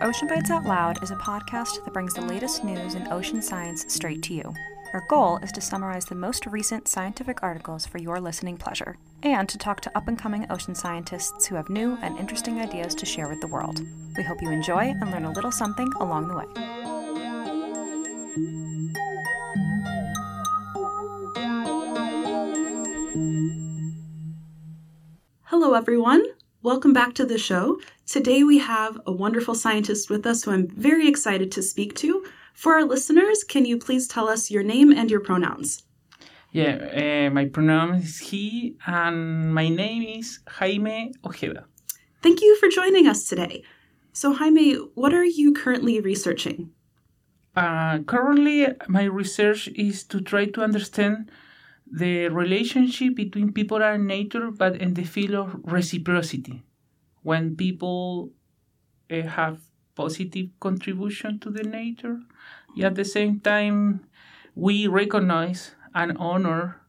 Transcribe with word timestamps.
Oceanbites 0.00 0.50
Out 0.50 0.64
Loud 0.64 1.02
is 1.02 1.10
a 1.10 1.16
podcast 1.16 1.84
that 1.84 1.92
brings 1.92 2.14
the 2.14 2.20
latest 2.20 2.62
news 2.62 2.94
in 2.94 3.12
ocean 3.12 3.42
science 3.42 3.84
straight 3.88 4.22
to 4.22 4.34
you. 4.34 4.54
Our 4.92 5.04
goal 5.08 5.38
is 5.38 5.50
to 5.52 5.60
summarize 5.60 6.04
the 6.04 6.14
most 6.14 6.46
recent 6.46 6.86
scientific 6.86 7.42
articles 7.42 7.84
for 7.84 7.98
your 7.98 8.20
listening 8.20 8.56
pleasure, 8.56 8.96
and 9.24 9.48
to 9.48 9.58
talk 9.58 9.80
to 9.80 9.98
up 9.98 10.06
and 10.06 10.16
coming 10.16 10.46
ocean 10.50 10.76
scientists 10.76 11.46
who 11.46 11.56
have 11.56 11.68
new 11.68 11.98
and 12.00 12.16
interesting 12.16 12.60
ideas 12.60 12.94
to 12.94 13.06
share 13.06 13.28
with 13.28 13.40
the 13.40 13.48
world. 13.48 13.82
We 14.16 14.22
hope 14.22 14.40
you 14.40 14.52
enjoy 14.52 14.94
and 15.00 15.10
learn 15.10 15.24
a 15.24 15.32
little 15.32 15.52
something 15.52 15.92
along 16.00 16.28
the 16.28 16.36
way. 16.36 16.44
Hello, 25.68 25.76
everyone. 25.76 26.24
Welcome 26.62 26.94
back 26.94 27.12
to 27.16 27.26
the 27.26 27.36
show. 27.36 27.78
Today 28.06 28.42
we 28.42 28.56
have 28.56 28.98
a 29.04 29.12
wonderful 29.12 29.54
scientist 29.54 30.08
with 30.08 30.24
us 30.24 30.42
who 30.42 30.52
I'm 30.52 30.66
very 30.66 31.06
excited 31.06 31.52
to 31.52 31.62
speak 31.62 31.94
to. 31.96 32.24
For 32.54 32.72
our 32.72 32.84
listeners, 32.84 33.44
can 33.44 33.66
you 33.66 33.76
please 33.76 34.08
tell 34.08 34.30
us 34.30 34.50
your 34.50 34.62
name 34.62 34.90
and 34.90 35.10
your 35.10 35.20
pronouns? 35.20 35.82
Yeah, 36.52 37.26
uh, 37.28 37.34
my 37.34 37.44
pronoun 37.44 37.96
is 37.96 38.18
he, 38.18 38.78
and 38.86 39.52
my 39.52 39.68
name 39.68 40.04
is 40.04 40.40
Jaime 40.48 41.12
Ojeda. 41.22 41.66
Thank 42.22 42.40
you 42.40 42.56
for 42.56 42.70
joining 42.70 43.06
us 43.06 43.28
today. 43.28 43.62
So, 44.14 44.32
Jaime, 44.32 44.72
what 44.94 45.12
are 45.12 45.26
you 45.26 45.52
currently 45.52 46.00
researching? 46.00 46.70
Uh, 47.54 47.98
currently, 48.06 48.68
my 48.88 49.04
research 49.04 49.68
is 49.74 50.02
to 50.04 50.22
try 50.22 50.46
to 50.46 50.62
understand 50.62 51.30
the 51.90 52.28
relationship 52.28 53.14
between 53.14 53.52
people 53.52 53.82
and 53.82 54.06
nature, 54.06 54.50
but 54.50 54.76
in 54.76 54.94
the 54.94 55.04
field 55.04 55.34
of 55.34 55.60
reciprocity. 55.64 56.62
When 57.22 57.56
people 57.56 58.30
uh, 59.10 59.22
have 59.22 59.60
positive 59.94 60.48
contribution 60.60 61.38
to 61.40 61.50
the 61.50 61.62
nature, 61.62 62.20
at 62.80 62.94
the 62.94 63.04
same 63.04 63.40
time, 63.40 64.06
we 64.54 64.86
recognize 64.86 65.74
and 65.94 66.16
honor 66.18 66.80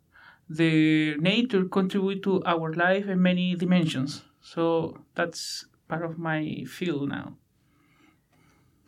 the 0.50 1.16
nature 1.17 1.66
contribute 1.66 2.23
to 2.23 2.44
our 2.45 2.73
life 2.73 3.08
in 3.08 3.22
many 3.22 3.56
dimensions. 3.56 4.23
So 4.41 4.97
that's 5.16 5.66
part 5.88 6.03
of 6.03 6.17
my 6.17 6.63
field 6.67 7.09
now. 7.09 7.38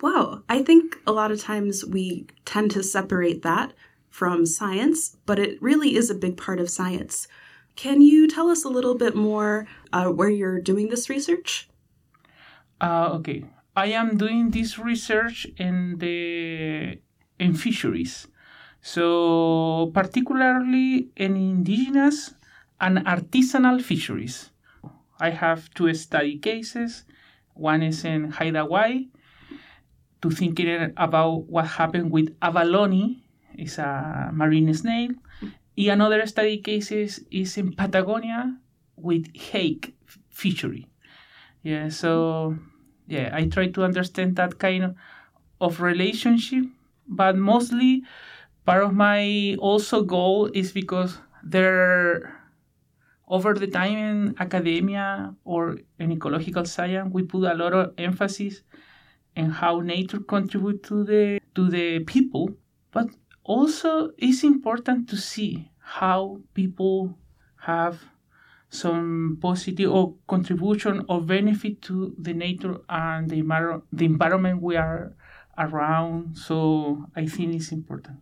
Wow, 0.02 0.42
I 0.50 0.64
think 0.64 0.98
a 1.06 1.12
lot 1.12 1.32
of 1.32 1.40
times 1.40 1.86
we 1.86 2.26
tend 2.44 2.72
to 2.72 2.82
separate 2.82 3.44
that 3.44 3.74
from 4.12 4.46
science, 4.46 5.18
but 5.26 5.40
it 5.40 5.60
really 5.62 5.96
is 5.96 6.12
a 6.12 6.16
big 6.16 6.38
part 6.38 6.60
of 6.60 6.70
science. 6.70 7.28
Can 7.76 8.02
you 8.02 8.28
tell 8.28 8.50
us 8.50 8.64
a 8.64 8.70
little 8.70 8.94
bit 8.96 9.16
more 9.16 9.66
uh, 9.92 10.10
where 10.10 10.30
you're 10.30 10.60
doing 10.60 10.90
this 10.90 11.10
research? 11.10 11.70
Uh, 12.80 13.10
okay, 13.14 13.46
I 13.76 13.88
am 13.88 14.18
doing 14.18 14.52
this 14.52 14.78
research 14.78 15.48
in 15.58 15.98
the 15.98 17.00
in 17.40 17.54
fisheries, 17.56 18.28
so 18.82 19.90
particularly 19.94 21.10
in 21.16 21.36
indigenous 21.36 22.36
and 22.80 23.00
artisanal 23.08 23.82
fisheries. 23.82 24.52
I 25.20 25.30
have 25.30 25.74
two 25.74 25.94
study 25.94 26.38
cases. 26.38 27.06
One 27.54 27.82
is 27.82 28.04
in 28.04 28.32
Haida 28.32 28.66
Gwaii, 28.66 29.10
to 30.22 30.30
thinking 30.30 30.94
about 30.98 31.48
what 31.48 31.80
happened 31.80 32.12
with 32.12 32.36
abalone 32.42 33.21
is 33.62 33.78
a 33.78 34.30
marine 34.34 34.74
snail. 34.74 35.12
And 35.42 35.88
another 35.88 36.26
study 36.26 36.58
cases 36.58 37.22
is 37.32 37.58
in 37.58 37.74
Patagonia 37.74 38.58
with 38.96 39.34
hake 39.36 39.96
fishery. 40.30 40.88
Yeah, 41.64 41.90
so 41.90 42.58
yeah, 43.08 43.30
I 43.34 43.48
try 43.48 43.68
to 43.68 43.84
understand 43.84 44.36
that 44.36 44.60
kind 44.60 44.96
of, 45.60 45.80
relationship, 45.80 46.66
but 47.08 47.38
mostly 47.38 48.02
part 48.66 48.84
of 48.84 48.96
my 48.96 49.56
also 49.60 50.02
goal 50.02 50.50
is 50.56 50.72
because 50.72 51.20
there 51.44 52.42
over 53.28 53.54
the 53.54 53.68
time 53.68 53.96
in 53.96 54.36
academia 54.40 55.36
or 55.46 55.78
in 56.00 56.12
ecological 56.12 56.66
science 56.66 57.10
we 57.14 57.22
put 57.22 57.44
a 57.44 57.54
lot 57.54 57.74
of 57.74 57.94
emphasis 57.98 58.64
in 59.36 59.52
how 59.52 59.80
nature 59.80 60.20
contribute 60.20 60.82
to 60.84 61.04
the 61.04 61.40
to 61.56 61.70
the 61.70 62.00
people 62.00 62.50
but 62.92 63.08
also 63.44 64.12
it's 64.18 64.44
important 64.44 65.10
to 65.10 65.18
see 65.18 65.72
how 65.80 66.42
people 66.54 67.18
have 67.62 68.00
some 68.70 69.38
positive 69.42 69.92
or 69.92 70.16
contribution 70.28 71.04
or 71.10 71.22
benefit 71.22 71.82
to 71.82 72.16
the 72.18 72.34
nature 72.34 72.78
and 72.90 73.30
the, 73.30 73.42
envir- 73.42 73.82
the 73.92 74.06
environment 74.06 74.62
we 74.62 74.78
are 74.78 75.14
around. 75.58 76.38
So 76.38 77.06
I 77.16 77.26
think 77.26 77.56
it's 77.56 77.72
important. 77.72 78.18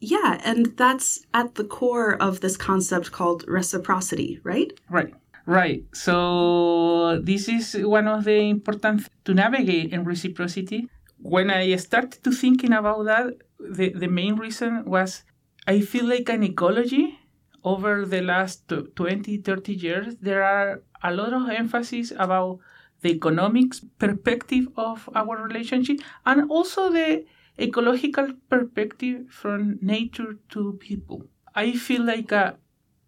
Yeah, 0.00 0.40
and 0.44 0.76
that's 0.76 1.24
at 1.34 1.54
the 1.54 1.64
core 1.64 2.20
of 2.20 2.40
this 2.40 2.56
concept 2.56 3.12
called 3.12 3.44
reciprocity, 3.48 4.40
right? 4.42 4.72
Right. 4.90 5.14
Right. 5.46 5.84
So 5.94 7.20
this 7.22 7.48
is 7.48 7.74
one 7.74 8.06
of 8.06 8.24
the 8.24 8.38
important 8.50 9.08
to 9.24 9.34
navigate 9.34 9.92
in 9.92 10.04
reciprocity. 10.04 10.88
When 11.20 11.50
I 11.50 11.74
started 11.76 12.22
to 12.22 12.30
thinking 12.30 12.72
about 12.72 13.04
that, 13.06 13.34
the, 13.60 13.90
the 13.90 14.08
main 14.08 14.36
reason 14.36 14.84
was 14.84 15.24
I 15.66 15.80
feel 15.80 16.06
like 16.06 16.28
an 16.28 16.42
ecology 16.42 17.18
over 17.64 18.04
the 18.06 18.22
last 18.22 18.72
20, 18.94 19.38
30 19.38 19.74
years, 19.74 20.16
there 20.20 20.42
are 20.42 20.82
a 21.02 21.12
lot 21.12 21.32
of 21.32 21.48
emphasis 21.50 22.12
about 22.16 22.58
the 23.02 23.10
economics 23.10 23.80
perspective 23.98 24.68
of 24.76 25.08
our 25.14 25.36
relationship 25.42 26.00
and 26.26 26.50
also 26.50 26.90
the 26.90 27.24
ecological 27.58 28.32
perspective 28.48 29.26
from 29.30 29.78
nature 29.82 30.38
to 30.48 30.74
people. 30.80 31.24
I 31.54 31.72
feel 31.72 32.04
like 32.04 32.32
uh, 32.32 32.52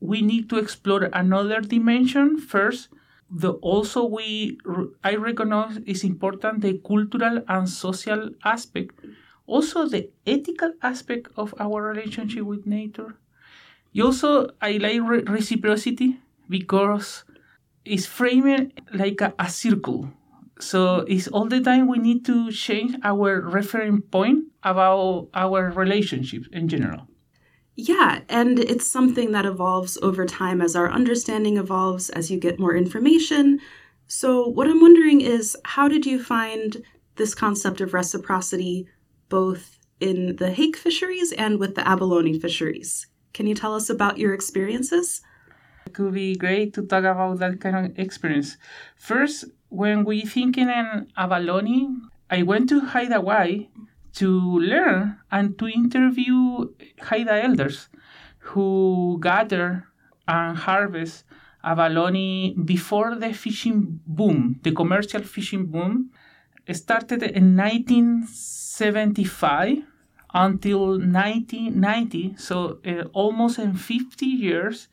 we 0.01 0.23
need 0.23 0.49
to 0.51 0.59
explore 0.59 1.05
another 1.13 1.61
dimension 1.61 2.39
first. 2.39 2.89
The 3.31 3.53
also 3.53 4.05
we 4.07 4.59
I 5.05 5.15
recognize 5.15 5.77
is 5.87 6.03
important 6.03 6.63
the 6.63 6.79
cultural 6.87 7.43
and 7.49 7.69
social 7.69 8.31
aspect 8.45 8.99
also 9.51 9.89
the 9.89 10.11
ethical 10.27 10.73
aspect 10.83 11.29
of 11.37 11.55
our 11.59 11.83
relationship 11.83 12.45
with 12.45 12.67
nature. 12.67 13.17
You 13.93 14.07
also, 14.07 14.51
I 14.63 14.79
like 14.79 15.01
re- 15.03 15.25
reciprocity 15.25 16.19
because 16.49 17.25
it's 17.85 18.07
framed 18.07 18.73
like 18.95 19.21
a, 19.21 19.35
a 19.39 19.49
circle. 19.49 20.11
So 20.61 20.99
it's 21.09 21.27
all 21.29 21.47
the 21.47 21.61
time 21.61 21.89
we 21.89 21.99
need 21.99 22.25
to 22.27 22.53
change 22.53 22.95
our 23.03 23.41
reference 23.41 24.05
point 24.11 24.45
about 24.63 25.29
our 25.35 25.71
relationships 25.71 26.49
in 26.53 26.69
general. 26.69 27.09
Yeah, 27.75 28.21
and 28.29 28.59
it's 28.59 28.87
something 28.87 29.33
that 29.33 29.47
evolves 29.47 29.97
over 30.03 30.27
time 30.27 30.61
as 30.61 30.77
our 30.77 30.91
understanding 30.91 31.57
evolves, 31.57 32.11
as 32.11 32.31
you 32.31 32.39
get 32.39 32.61
more 32.61 32.77
information. 32.77 33.59
So, 34.07 34.47
what 34.47 34.67
I'm 34.67 34.81
wondering 34.81 35.23
is 35.23 35.57
how 35.65 35.89
did 35.89 36.05
you 36.05 36.23
find 36.23 36.83
this 37.17 37.35
concept 37.35 37.81
of 37.81 37.95
reciprocity 37.95 38.87
both 39.31 39.79
in 40.01 40.37
the 40.37 40.51
hake 40.51 40.77
fisheries 40.77 41.33
and 41.33 41.59
with 41.59 41.75
the 41.75 41.89
abalone 41.89 42.39
fisheries. 42.39 43.07
Can 43.33 43.47
you 43.47 43.55
tell 43.55 43.75
us 43.75 43.89
about 43.89 44.19
your 44.19 44.35
experiences? 44.35 45.23
It 45.87 45.95
could 45.95 46.13
be 46.13 46.35
great 46.37 46.75
to 46.75 46.83
talk 46.83 47.05
about 47.05 47.39
that 47.39 47.61
kind 47.61 47.77
of 47.87 47.99
experience. 47.99 48.59
First, 48.97 49.47
when 49.71 50.05
we 50.05 50.23
thinking 50.23 50.69
in 50.69 51.09
abalone, 51.17 51.97
I 52.29 52.43
went 52.43 52.69
to 52.69 52.81
Haida 52.81 53.23
to 54.15 54.59
learn 54.59 55.19
and 55.31 55.59
to 55.59 55.67
interview 55.69 56.69
Haida 57.01 57.45
elders 57.45 57.89
who 58.39 59.19
gather 59.23 59.87
and 60.27 60.57
harvest 60.57 61.25
abalone 61.63 62.55
before 62.65 63.15
the 63.15 63.33
fishing 63.33 64.01
boom, 64.07 64.59
the 64.63 64.73
commercial 64.73 65.23
fishing 65.23 65.67
boom 65.67 66.11
started 66.73 67.23
in 67.23 67.57
1975 67.57 69.85
until 70.33 70.99
1990, 70.99 72.37
so 72.37 72.79
uh, 72.87 73.03
almost 73.13 73.59
in 73.59 73.75
50 73.75 74.27
years, 74.27 74.87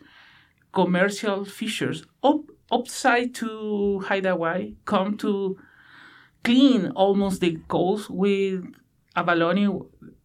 commercial 0.74 1.46
fishers 1.46 2.04
up, 2.24 2.42
upside 2.72 3.36
to 3.36 4.00
Haida 4.08 4.36
Gwaii 4.36 4.76
come 4.86 5.16
to 5.18 5.58
clean 6.44 6.92
almost 6.96 7.42
the 7.42 7.60
coast 7.68 8.10
with 8.10 8.66
abalone. 9.16 9.68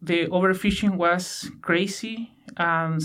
The 0.01 0.29
overfishing 0.29 0.97
was 0.97 1.51
crazy 1.61 2.33
and 2.57 3.03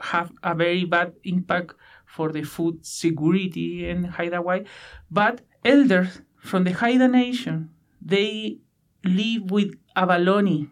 have 0.00 0.32
a 0.42 0.54
very 0.54 0.84
bad 0.84 1.12
impact 1.24 1.74
for 2.04 2.32
the 2.32 2.42
food 2.42 2.84
security 2.84 3.88
in 3.88 4.04
Haida 4.04 4.38
Gwaii. 4.38 4.66
But 5.10 5.42
elders 5.64 6.20
from 6.46 6.64
the 6.64 6.72
Haida 6.72 7.08
Nation, 7.08 7.70
they 8.00 8.58
live 9.04 9.50
with 9.50 9.74
abalone 9.94 10.70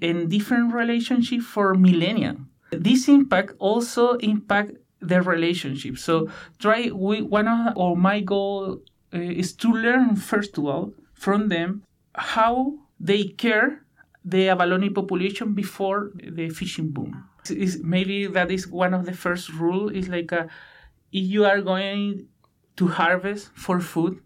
in 0.00 0.28
different 0.28 0.72
relationship 0.72 1.42
for 1.42 1.74
millennia. 1.74 2.36
This 2.70 3.08
impact 3.08 3.54
also 3.58 4.14
impact 4.14 4.72
their 5.00 5.22
relationship. 5.22 5.98
So 5.98 6.28
try 6.58 6.90
we 6.92 7.22
one 7.22 7.48
of 7.48 7.76
or 7.76 7.96
my 7.96 8.20
goal 8.20 8.82
uh, 9.12 9.18
is 9.18 9.52
to 9.54 9.72
learn 9.72 10.16
first 10.16 10.56
of 10.58 10.64
all 10.66 10.92
from 11.14 11.48
them 11.48 11.82
how 12.14 12.74
they 12.98 13.24
care 13.24 13.84
the 14.24 14.50
abalone 14.50 14.90
population 14.90 15.54
before 15.54 16.12
the 16.14 16.50
fishing 16.50 16.90
boom. 16.90 17.24
Is 17.48 17.80
maybe 17.82 18.26
that 18.26 18.50
is 18.50 18.68
one 18.68 18.92
of 18.92 19.06
the 19.06 19.14
first 19.14 19.50
rule 19.54 19.88
is 19.88 20.08
like 20.08 20.30
a, 20.30 20.46
if 21.10 21.24
you 21.24 21.44
are 21.46 21.60
going 21.62 22.28
to 22.76 22.86
harvest 22.86 23.50
for 23.54 23.80
food, 23.80 24.20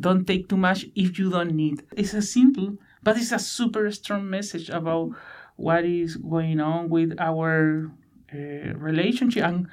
don't 0.00 0.26
take 0.26 0.48
too 0.48 0.56
much 0.56 0.86
if 0.94 1.18
you 1.18 1.30
don't 1.30 1.54
need. 1.54 1.82
It's 1.96 2.14
a 2.14 2.22
simple, 2.22 2.78
but 3.02 3.16
it's 3.16 3.32
a 3.32 3.38
super 3.38 3.90
strong 3.90 4.28
message 4.28 4.70
about 4.70 5.10
what 5.56 5.84
is 5.84 6.16
going 6.16 6.60
on 6.60 6.88
with 6.88 7.14
our 7.18 7.90
uh, 8.32 8.74
relationship 8.76 9.44
and 9.44 9.68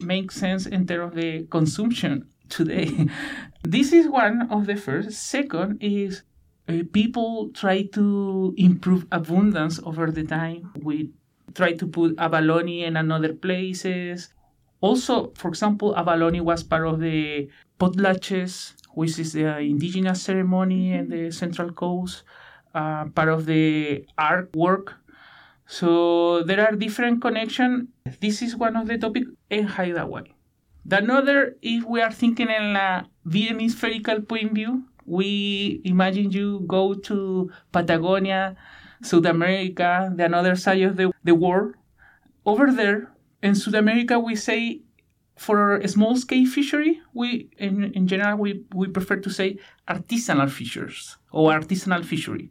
makes 0.00 0.34
sense 0.36 0.66
in 0.66 0.86
terms 0.86 1.12
of 1.12 1.14
the 1.14 1.46
consumption 1.46 2.26
today. 2.48 3.06
this 3.62 3.92
is 3.92 4.08
one 4.08 4.50
of 4.50 4.66
the 4.66 4.76
first. 4.76 5.12
Second 5.12 5.78
is 5.80 6.22
uh, 6.68 6.82
people 6.92 7.50
try 7.54 7.82
to 7.82 8.54
improve 8.56 9.06
abundance 9.12 9.80
over 9.84 10.10
the 10.10 10.24
time. 10.24 10.72
We 10.82 11.10
try 11.54 11.72
to 11.74 11.86
put 11.86 12.18
abalone 12.18 12.84
in 12.84 12.96
another 12.96 13.32
places. 13.34 14.32
Also, 14.80 15.32
for 15.36 15.48
example, 15.48 15.96
abalone 15.96 16.40
was 16.40 16.62
part 16.62 16.86
of 16.86 17.00
the 17.00 17.48
potlatches, 17.78 18.74
which 18.94 19.18
is 19.18 19.32
the 19.32 19.58
indigenous 19.58 20.22
ceremony 20.22 20.92
in 20.92 21.08
the 21.08 21.30
Central 21.30 21.72
Coast, 21.72 22.22
uh, 22.74 23.06
part 23.06 23.28
of 23.28 23.46
the 23.46 24.06
art 24.18 24.54
work. 24.54 24.94
So 25.66 26.42
there 26.42 26.66
are 26.66 26.74
different 26.74 27.22
connections. 27.22 27.88
This 28.20 28.42
is 28.42 28.56
one 28.56 28.76
of 28.76 28.88
the 28.88 28.98
topics 28.98 29.30
in 29.50 29.66
Haida 29.66 30.00
Gwaii. 30.00 30.32
The 30.84 30.98
another, 30.98 31.56
if 31.62 31.84
we 31.84 32.00
are 32.00 32.10
thinking 32.10 32.48
in 32.48 32.74
a 32.74 33.06
Vietnamese 33.26 33.72
spherical 33.72 34.20
point 34.22 34.52
view, 34.52 34.84
we 35.06 35.80
imagine 35.84 36.30
you 36.30 36.64
go 36.66 36.94
to 36.94 37.50
Patagonia, 37.72 38.56
South 39.02 39.26
America, 39.26 40.12
the 40.14 40.24
another 40.24 40.56
side 40.56 40.82
of 40.82 40.96
the, 40.96 41.12
the 41.24 41.34
world. 41.34 41.74
Over 42.46 42.72
there, 42.72 43.12
in 43.42 43.54
South 43.54 43.74
America, 43.74 44.18
we 44.18 44.36
say 44.36 44.82
for 45.40 45.80
small 45.88 46.16
scale 46.16 46.44
fishery, 46.44 47.00
we 47.14 47.48
in, 47.56 47.84
in 47.94 48.06
general 48.06 48.36
we, 48.36 48.62
we 48.74 48.86
prefer 48.88 49.16
to 49.16 49.30
say 49.30 49.56
artisanal 49.88 50.50
fishers 50.50 51.16
or 51.32 51.50
artisanal 51.58 52.04
fishery 52.04 52.50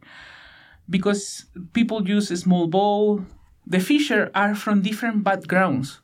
because 0.88 1.44
people 1.72 2.02
use 2.08 2.32
a 2.32 2.36
small 2.36 2.66
boat. 2.66 3.22
The 3.64 3.78
fisher 3.78 4.32
are 4.34 4.56
from 4.56 4.82
different 4.82 5.22
backgrounds, 5.22 6.00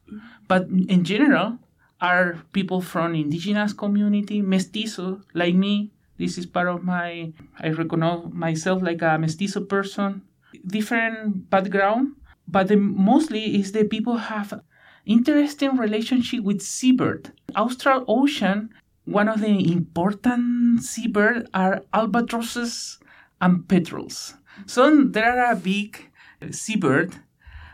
but 0.47 0.69
in 0.69 1.03
general 1.03 1.59
are 2.01 2.39
people 2.53 2.81
from 2.81 3.17
indigenous 3.17 3.73
community, 3.73 4.41
mestizo 4.41 5.23
like 5.35 5.57
me. 5.57 5.91
This 6.19 6.39
is 6.39 6.47
part 6.47 6.69
of 6.69 6.85
my. 6.85 7.33
I 7.59 7.71
recognize 7.71 8.31
myself 8.31 8.81
like 8.81 9.03
a 9.03 9.19
mestizo 9.19 9.63
person, 9.65 10.23
different 10.65 11.51
background, 11.51 12.15
but 12.47 12.69
the, 12.69 12.77
mostly 12.77 13.59
is 13.59 13.73
the 13.73 13.83
people 13.83 14.17
have 14.31 14.63
interesting 15.07 15.77
relationship 15.77 16.43
with 16.43 16.61
seabird. 16.61 17.33
Austral 17.55 18.05
Ocean, 18.09 18.71
one 19.05 19.29
of 19.29 19.41
the 19.41 19.73
important 19.73 20.83
seabird 20.83 21.49
are 21.55 21.83
albatrosses 21.95 22.99
and 23.41 23.67
petrels. 23.69 24.35
So 24.67 25.05
there 25.05 25.41
are 25.41 25.53
a 25.53 25.57
big 25.57 26.11
seabird 26.51 27.15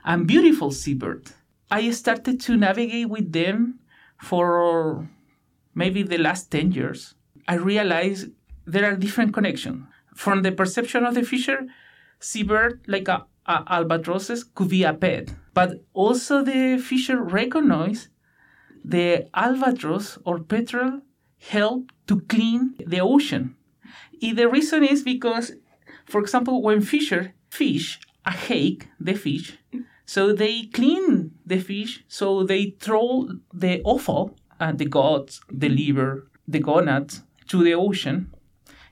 and 0.05 0.27
beautiful 0.27 0.71
seabird. 0.71 1.31
I 1.71 1.91
started 1.91 2.41
to 2.43 2.57
navigate 2.57 3.09
with 3.09 3.33
them 3.33 3.79
for 4.21 5.09
maybe 5.75 6.03
the 6.03 6.19
last 6.19 6.51
10 6.51 6.73
years. 6.73 7.15
I 7.49 7.55
realized 7.55 8.29
there 8.67 8.91
are 8.91 8.97
different 8.97 9.33
connections. 9.33 9.87
From 10.15 10.43
the 10.43 10.53
perception 10.53 11.07
of 11.07 11.15
the 11.15 11.23
fisher, 11.23 11.67
seabird, 12.21 12.83
like 12.87 13.09
a, 13.09 13.27
a 13.47 13.65
albatrosses, 13.69 14.45
could 14.45 14.69
be 14.69 14.85
a 14.85 14.93
pet. 14.93 15.35
But 15.55 15.85
also 15.93 16.43
the 16.43 16.79
fisher 16.79 17.21
recognize 17.23 18.09
the 18.85 19.29
albatross 19.35 20.19
or 20.25 20.39
petrel 20.41 21.03
help 21.39 21.93
to 22.07 22.21
clean 22.21 22.75
the 22.87 23.01
ocean. 23.01 23.57
And 24.21 24.39
the 24.39 24.49
reason 24.49 24.85
is 24.85 25.03
because 25.03 25.53
for 26.07 26.21
example, 26.21 26.63
when 26.63 26.81
fisher 26.81 27.35
fish 27.49 28.01
a 28.25 28.33
hake 28.33 28.89
the 29.01 29.15
fish, 29.15 29.59
so 30.05 30.33
they 30.33 30.65
clean 30.65 31.33
the 31.47 31.59
fish, 31.59 32.05
so 32.09 32.45
they 32.45 32.77
throw 32.79 33.29
the 33.53 33.81
offal, 33.83 34.37
uh, 34.61 34.73
the 34.73 34.85
guts, 34.85 35.41
the 35.51 35.69
liver, 35.69 36.29
the 36.47 36.59
gonads 36.59 37.23
to 37.49 37.63
the 37.65 37.75
ocean. 37.75 38.33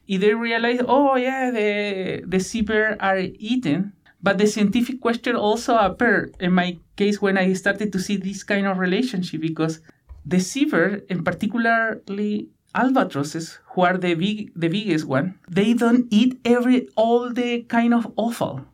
If 0.07 0.23
they 0.23 0.35
realize, 0.35 0.81
oh 0.87 1.17
yeah, 1.17 1.51
the 1.51 2.23
the 2.27 2.41
seabird 2.41 2.97
are 3.01 3.19
eaten, 3.19 3.93
but 4.23 4.39
the 4.39 4.47
scientific 4.47 5.01
question 5.01 5.37
also 5.37 5.77
appeared 5.77 6.37
in 6.41 6.53
my 6.53 6.79
case 6.97 7.21
when 7.23 7.39
I 7.39 7.53
started 7.55 7.93
to 7.93 7.99
see 7.99 8.17
this 8.17 8.43
kind 8.45 8.67
of 8.67 8.79
relationship 8.79 9.41
because 9.41 9.81
the 10.27 10.41
seaver, 10.41 11.01
and 11.09 11.25
particularly 11.25 12.49
albatrosses 12.75 13.59
who 13.73 13.83
are 13.83 13.97
the 13.97 14.15
big 14.15 14.53
the 14.55 14.69
biggest 14.69 15.05
one 15.05 15.35
they 15.49 15.75
don't 15.75 16.07
eat 16.11 16.39
every 16.45 16.89
all 16.95 17.33
the 17.33 17.63
kind 17.63 17.93
of 17.93 18.13
offal 18.17 18.65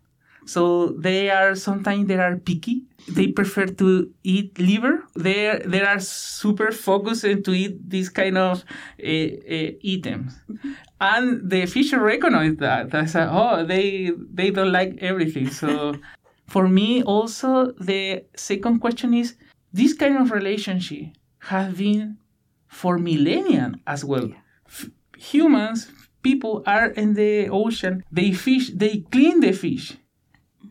so 0.46 0.88
they 0.98 1.30
are 1.30 1.54
sometimes 1.54 2.06
they 2.08 2.16
are 2.16 2.36
picky 2.36 2.84
they 3.08 3.28
prefer 3.28 3.66
to 3.66 4.10
eat 4.22 4.58
liver 4.58 5.04
they 5.14 5.60
they 5.66 5.82
are 5.82 6.00
super 6.00 6.70
focused 6.72 7.22
to 7.44 7.52
eat 7.52 7.78
this 7.88 8.08
kind 8.08 8.38
of 8.38 8.64
uh, 9.02 9.06
uh, 9.06 9.70
items 9.84 10.40
and 11.00 11.50
the 11.50 11.66
fisher 11.66 12.00
recognize 12.00 12.56
that 12.56 12.94
I 12.94 13.04
said, 13.06 13.28
oh 13.30 13.64
they 13.64 14.12
they 14.32 14.50
don't 14.50 14.72
like 14.72 14.98
everything 15.00 15.50
so 15.50 15.96
for 16.46 16.68
me 16.68 17.02
also 17.02 17.72
the 17.72 18.24
second 18.36 18.80
question 18.80 19.12
is 19.14 19.36
this 19.72 19.92
kind 19.92 20.16
of 20.16 20.30
relationship 20.30 21.06
has 21.40 21.74
been 21.74 22.16
for 22.68 22.98
millennia 22.98 23.72
as 23.86 24.04
well. 24.04 24.30
F- 24.66 24.90
humans, 25.16 25.90
people 26.22 26.62
are 26.66 26.86
in 26.86 27.14
the 27.14 27.48
ocean. 27.48 28.04
They 28.10 28.32
fish. 28.32 28.70
They 28.74 29.04
clean 29.10 29.40
the 29.40 29.52
fish. 29.52 29.96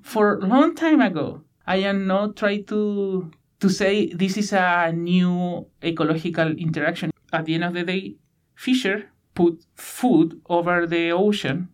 For 0.06 0.38
a 0.38 0.46
long 0.46 0.76
time 0.76 1.02
ago, 1.02 1.42
I 1.66 1.78
am 1.78 2.06
not 2.06 2.38
trying 2.38 2.66
to 2.66 3.32
to 3.60 3.70
say 3.70 4.14
this 4.14 4.38
is 4.38 4.54
a 4.54 4.94
new 4.94 5.66
ecological 5.84 6.52
interaction. 6.52 7.10
At 7.34 7.46
the 7.46 7.56
end 7.56 7.64
of 7.64 7.74
the 7.74 7.84
day, 7.84 8.16
fisher 8.54 9.10
put 9.34 9.66
food 9.74 10.40
over 10.48 10.86
the 10.86 11.10
ocean. 11.10 11.70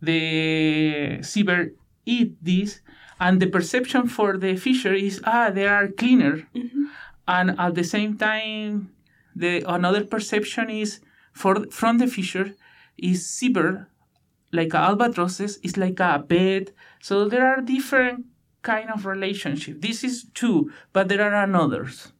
The 0.00 1.20
seabird 1.20 1.76
eat 2.06 2.42
this, 2.42 2.80
and 3.20 3.38
the 3.38 3.50
perception 3.52 4.08
for 4.08 4.38
the 4.38 4.56
fisher 4.56 4.94
is 4.94 5.20
ah 5.24 5.50
they 5.50 5.68
are 5.68 5.88
cleaner, 5.88 6.48
mm-hmm. 6.56 6.84
and 7.28 7.54
at 7.60 7.74
the 7.74 7.84
same 7.84 8.16
time 8.16 8.96
the 9.36 9.62
another 9.68 10.04
perception 10.04 10.70
is 10.70 11.00
for 11.34 11.68
from 11.70 11.98
the 11.98 12.08
fisher 12.08 12.56
is 12.96 13.28
seabird 13.28 13.86
like 14.52 14.74
albatrosses 14.74 15.58
is 15.58 15.76
like 15.76 16.00
a 16.00 16.24
bed. 16.26 16.72
So 17.00 17.28
there 17.28 17.46
are 17.46 17.60
different 17.60 18.26
kind 18.62 18.90
of 18.90 19.06
relationship. 19.06 19.80
This 19.80 20.02
is 20.02 20.26
two 20.34 20.70
but 20.92 21.08
there 21.08 21.22
are 21.22 21.54
others 21.54 22.12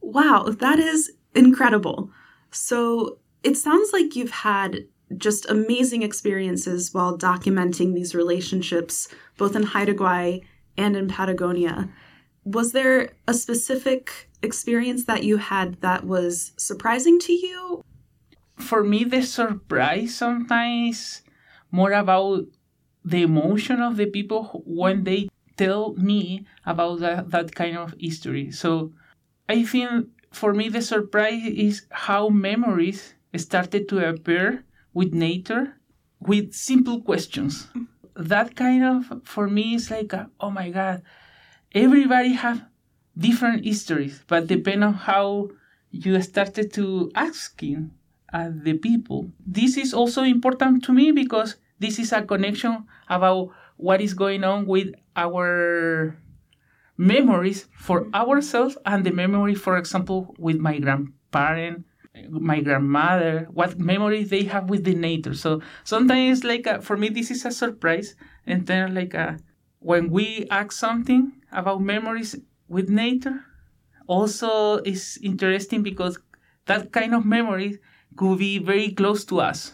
wow 0.00 0.44
that 0.58 0.78
is 0.78 1.12
incredible. 1.34 2.10
So 2.50 3.18
it 3.42 3.56
sounds 3.56 3.92
like 3.92 4.14
you've 4.14 4.30
had 4.30 4.84
just 5.16 5.48
amazing 5.48 6.02
experiences 6.02 6.92
while 6.92 7.16
documenting 7.16 7.94
these 7.94 8.14
relationships 8.14 9.08
both 9.36 9.56
in 9.56 9.62
Haida 9.62 9.94
Gwaii 9.94 10.42
and 10.76 10.96
in 10.96 11.08
Patagonia. 11.08 11.88
Was 12.44 12.72
there 12.72 13.10
a 13.28 13.34
specific 13.34 14.30
experience 14.42 15.04
that 15.04 15.22
you 15.22 15.36
had 15.36 15.80
that 15.80 16.04
was 16.04 16.52
surprising 16.56 17.18
to 17.20 17.32
you? 17.32 17.84
For 18.56 18.82
me, 18.82 19.04
the 19.04 19.22
surprise 19.22 20.14
sometimes 20.14 21.22
more 21.72 21.92
about 21.92 22.44
the 23.04 23.22
emotion 23.22 23.82
of 23.82 23.96
the 23.96 24.06
people 24.06 24.62
when 24.64 25.02
they 25.02 25.28
tell 25.56 25.94
me 25.94 26.46
about 26.64 27.00
that, 27.00 27.30
that 27.30 27.54
kind 27.54 27.76
of 27.76 27.94
history. 27.98 28.52
So 28.52 28.92
I 29.48 29.64
think 29.64 30.06
for 30.30 30.54
me, 30.54 30.68
the 30.68 30.82
surprise 30.82 31.42
is 31.46 31.86
how 31.90 32.28
memories 32.28 33.14
started 33.36 33.88
to 33.88 34.08
appear 34.08 34.64
with 34.94 35.12
nature 35.12 35.76
with 36.20 36.54
simple 36.54 37.00
questions. 37.00 37.66
That 38.14 38.54
kind 38.54 38.84
of, 38.84 39.22
for 39.24 39.48
me, 39.48 39.74
is 39.74 39.90
like, 39.90 40.12
oh 40.40 40.50
my 40.50 40.70
God, 40.70 41.02
everybody 41.74 42.34
have 42.34 42.64
different 43.16 43.64
histories, 43.64 44.22
but 44.28 44.46
depend 44.46 44.84
on 44.84 44.94
how 44.94 45.50
you 45.90 46.20
started 46.22 46.72
to 46.74 47.10
asking 47.14 47.90
at 48.32 48.64
the 48.64 48.74
people. 48.74 49.30
This 49.44 49.76
is 49.76 49.92
also 49.92 50.22
important 50.22 50.84
to 50.84 50.92
me 50.92 51.12
because 51.12 51.56
this 51.82 51.98
is 51.98 52.12
a 52.12 52.22
connection 52.22 52.86
about 53.08 53.50
what 53.76 54.00
is 54.00 54.14
going 54.14 54.44
on 54.44 54.66
with 54.66 54.94
our 55.16 56.16
memories 56.96 57.66
for 57.76 58.08
ourselves 58.14 58.78
and 58.86 59.04
the 59.04 59.10
memory, 59.12 59.54
for 59.54 59.76
example, 59.76 60.34
with 60.38 60.58
my 60.58 60.78
grandparent, 60.78 61.84
my 62.28 62.60
grandmother, 62.60 63.48
what 63.52 63.78
memories 63.78 64.30
they 64.30 64.44
have 64.44 64.70
with 64.70 64.84
the 64.84 64.94
nature. 64.94 65.34
So 65.34 65.60
sometimes, 65.84 66.44
like 66.44 66.66
a, 66.66 66.80
for 66.80 66.96
me, 66.96 67.08
this 67.08 67.30
is 67.30 67.44
a 67.44 67.50
surprise, 67.50 68.14
and 68.46 68.66
then 68.66 68.94
like 68.94 69.14
a, 69.14 69.38
when 69.80 70.10
we 70.10 70.46
ask 70.50 70.72
something 70.72 71.32
about 71.50 71.80
memories 71.80 72.36
with 72.68 72.88
nature, 72.88 73.44
also 74.06 74.78
is 74.78 75.18
interesting 75.22 75.82
because 75.82 76.18
that 76.66 76.92
kind 76.92 77.14
of 77.14 77.24
memory 77.24 77.78
could 78.16 78.38
be 78.38 78.58
very 78.58 78.92
close 78.92 79.24
to 79.24 79.40
us. 79.40 79.72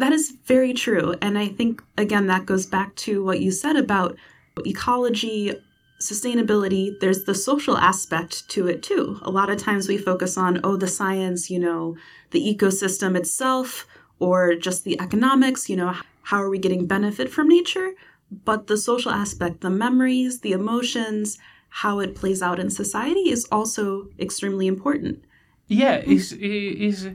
That 0.00 0.14
is 0.14 0.32
very 0.46 0.72
true. 0.72 1.14
And 1.20 1.38
I 1.38 1.48
think, 1.48 1.82
again, 1.98 2.26
that 2.28 2.46
goes 2.46 2.64
back 2.64 2.96
to 3.04 3.22
what 3.22 3.40
you 3.40 3.50
said 3.50 3.76
about 3.76 4.16
ecology, 4.64 5.54
sustainability. 6.00 6.98
There's 7.00 7.24
the 7.24 7.34
social 7.34 7.76
aspect 7.76 8.48
to 8.54 8.66
it 8.66 8.82
too. 8.82 9.18
A 9.20 9.30
lot 9.30 9.50
of 9.50 9.58
times 9.58 9.88
we 9.88 9.98
focus 9.98 10.38
on, 10.38 10.60
oh, 10.64 10.76
the 10.78 10.88
science, 10.88 11.50
you 11.50 11.58
know, 11.58 11.96
the 12.30 12.40
ecosystem 12.40 13.14
itself, 13.14 13.86
or 14.18 14.54
just 14.54 14.84
the 14.84 14.98
economics, 14.98 15.68
you 15.68 15.76
know, 15.76 15.94
how 16.22 16.38
are 16.42 16.48
we 16.48 16.58
getting 16.58 16.86
benefit 16.86 17.28
from 17.28 17.48
nature? 17.48 17.92
But 18.30 18.68
the 18.68 18.78
social 18.78 19.12
aspect, 19.12 19.60
the 19.60 19.68
memories, 19.68 20.40
the 20.40 20.52
emotions, 20.52 21.36
how 21.68 22.00
it 22.00 22.14
plays 22.14 22.40
out 22.40 22.58
in 22.58 22.70
society 22.70 23.28
is 23.28 23.46
also 23.52 24.08
extremely 24.18 24.66
important. 24.66 25.24
Yeah, 25.66 25.96
it's, 26.06 26.32
it's, 26.32 27.06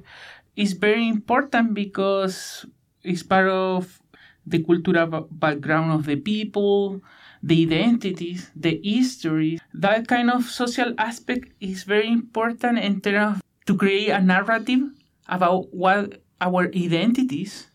it's 0.56 0.74
very 0.74 1.08
important 1.08 1.74
because 1.74 2.66
it's 3.06 3.24
part 3.24 3.48
of 3.48 4.02
the 4.46 4.64
cultural 4.64 5.28
background 5.32 5.92
of 5.92 6.06
the 6.06 6.16
people, 6.16 7.02
the 7.42 7.64
identities, 7.64 8.52
the 8.56 8.80
history. 8.84 9.60
That 9.74 10.08
kind 10.08 10.30
of 10.30 10.46
social 10.46 10.94
aspect 10.98 11.54
is 11.60 11.84
very 11.84 12.10
important 12.10 12.80
in 12.80 13.02
terms 13.02 13.38
of 13.38 13.42
to 13.66 13.78
create 13.78 14.10
a 14.10 14.22
narrative 14.22 14.82
about 15.28 15.74
what 15.74 16.22
our 16.42 16.68
identities 16.68 17.68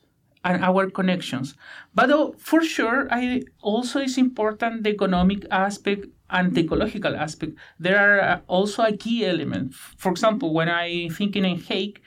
and 0.45 0.63
our 0.65 0.89
connections. 0.91 1.55
But 1.95 2.41
for 2.41 2.63
sure, 2.63 3.09
I 3.11 3.43
also 3.61 4.01
is 4.01 4.17
important 4.17 4.85
the 4.85 4.91
economic 4.91 5.45
aspect 5.51 6.07
and 6.31 6.55
the 6.55 6.63
ecological 6.63 7.17
aspect. 7.17 7.53
There 7.79 7.99
are 7.99 8.21
uh, 8.21 8.41
also 8.47 8.85
a 8.85 8.97
key 8.97 9.27
element. 9.27 9.75
For 9.75 10.11
example, 10.11 10.55
when 10.55 10.69
I 10.69 11.09
thinking 11.09 11.45
in 11.45 11.59
hake, 11.59 12.03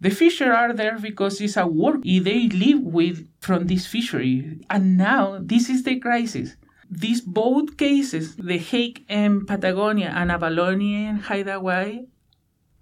the 0.00 0.10
fisher 0.10 0.52
are 0.52 0.72
there 0.72 0.98
because 0.98 1.40
it's 1.40 1.56
a 1.56 1.66
work 1.66 2.02
they 2.02 2.48
live 2.48 2.82
with 2.82 3.28
from 3.40 3.66
this 3.66 3.86
fishery. 3.86 4.60
And 4.70 4.96
now 4.96 5.38
this 5.40 5.68
is 5.68 5.82
the 5.82 5.98
crisis. 5.98 6.56
These 6.90 7.20
both 7.20 7.76
cases, 7.76 8.36
the 8.36 8.58
hake 8.58 9.04
in 9.08 9.44
Patagonia 9.44 10.12
and 10.14 10.30
abalone 10.30 11.06
in 11.06 11.16
Haida 11.16 11.60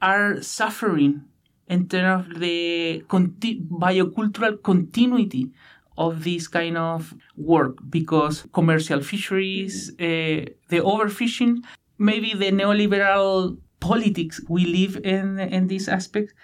are 0.01 0.43
suffering 0.43 1.25
in 1.69 1.89
terms 1.89 2.27
of 2.27 2.41
the 2.41 3.05
conti- 3.09 3.61
biocultural 3.61 4.63
continuity 4.63 5.51
of 5.99 6.23
this 6.23 6.47
kind 6.47 6.77
of 6.77 7.15
work 7.37 7.79
because 7.89 8.47
commercial 8.53 9.01
fisheries, 9.01 9.91
uh, 9.99 10.45
the 10.69 10.81
overfishing, 10.93 11.65
maybe 11.99 12.35
the 12.35 12.53
neoliberal 12.53 13.57
politics 13.81 14.41
we 14.49 14.67
live 14.67 14.97
in 15.05 15.39
in 15.39 15.67
this 15.67 15.89
aspect. 15.89 16.35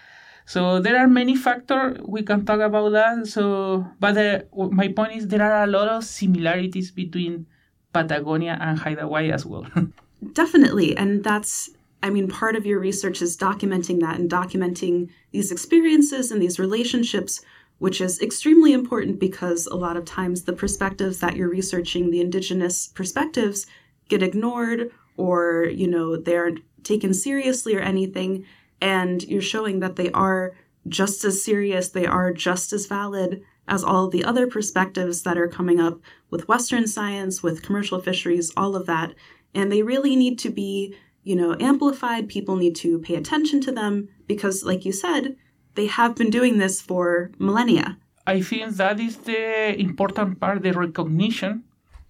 So 0.46 0.80
there 0.80 0.98
are 0.98 1.06
many 1.06 1.36
factors 1.36 1.98
we 2.04 2.22
can 2.22 2.44
talk 2.44 2.60
about 2.60 2.90
that. 2.90 3.26
So, 3.26 3.86
but 4.00 4.14
the, 4.14 4.46
my 4.54 4.88
point 4.88 5.12
is 5.12 5.28
there 5.28 5.42
are 5.42 5.64
a 5.64 5.66
lot 5.66 5.88
of 5.88 6.04
similarities 6.04 6.90
between 6.90 7.46
Patagonia 7.92 8.58
and 8.60 8.78
Haida 8.78 9.02
Gwaii 9.02 9.32
as 9.32 9.46
well. 9.46 9.66
Definitely, 10.32 10.96
and 10.96 11.24
that's 11.24 11.70
I 12.02 12.10
mean, 12.10 12.28
part 12.28 12.56
of 12.56 12.66
your 12.66 12.80
research 12.80 13.22
is 13.22 13.36
documenting 13.36 14.00
that 14.00 14.18
and 14.18 14.28
documenting 14.28 15.10
these 15.30 15.52
experiences 15.52 16.32
and 16.32 16.42
these 16.42 16.58
relationships, 16.58 17.44
which 17.78 18.00
is 18.00 18.20
extremely 18.20 18.72
important 18.72 19.20
because 19.20 19.66
a 19.66 19.76
lot 19.76 19.96
of 19.96 20.04
times 20.04 20.42
the 20.42 20.52
perspectives 20.52 21.20
that 21.20 21.36
you're 21.36 21.48
researching, 21.48 22.10
the 22.10 22.20
indigenous 22.20 22.88
perspectives, 22.88 23.66
get 24.08 24.22
ignored 24.22 24.90
or, 25.16 25.66
you 25.72 25.86
know, 25.86 26.16
they 26.16 26.36
aren't 26.36 26.60
taken 26.82 27.14
seriously 27.14 27.76
or 27.76 27.80
anything. 27.80 28.44
And 28.82 29.22
you're 29.22 29.40
showing 29.40 29.80
that 29.80 29.96
they 29.96 30.10
are 30.10 30.52
just 30.86 31.24
as 31.24 31.42
serious, 31.42 31.88
they 31.88 32.06
are 32.06 32.32
just 32.32 32.72
as 32.72 32.86
valid 32.86 33.42
as 33.66 33.84
all 33.84 34.08
the 34.08 34.24
other 34.24 34.46
perspectives 34.46 35.22
that 35.22 35.38
are 35.38 35.48
coming 35.48 35.80
up 35.80 36.00
with 36.28 36.48
Western 36.48 36.86
science, 36.86 37.42
with 37.42 37.62
commercial 37.62 38.00
fisheries, 38.00 38.52
all 38.56 38.76
of 38.76 38.86
that. 38.86 39.14
And 39.54 39.70
they 39.70 39.82
really 39.82 40.16
need 40.16 40.38
to 40.40 40.50
be 40.50 40.96
you 41.24 41.36
know, 41.36 41.56
amplified. 41.60 42.28
People 42.28 42.56
need 42.56 42.74
to 42.76 42.98
pay 42.98 43.14
attention 43.14 43.60
to 43.62 43.72
them 43.72 44.08
because, 44.26 44.64
like 44.64 44.84
you 44.84 44.92
said, 44.92 45.36
they 45.74 45.86
have 45.86 46.14
been 46.14 46.30
doing 46.30 46.58
this 46.58 46.80
for 46.80 47.30
millennia. 47.38 47.98
I 48.26 48.40
think 48.40 48.76
that 48.76 49.00
is 49.00 49.16
the 49.18 49.78
important 49.80 50.40
part, 50.40 50.62
the 50.62 50.72
recognition, 50.72 51.64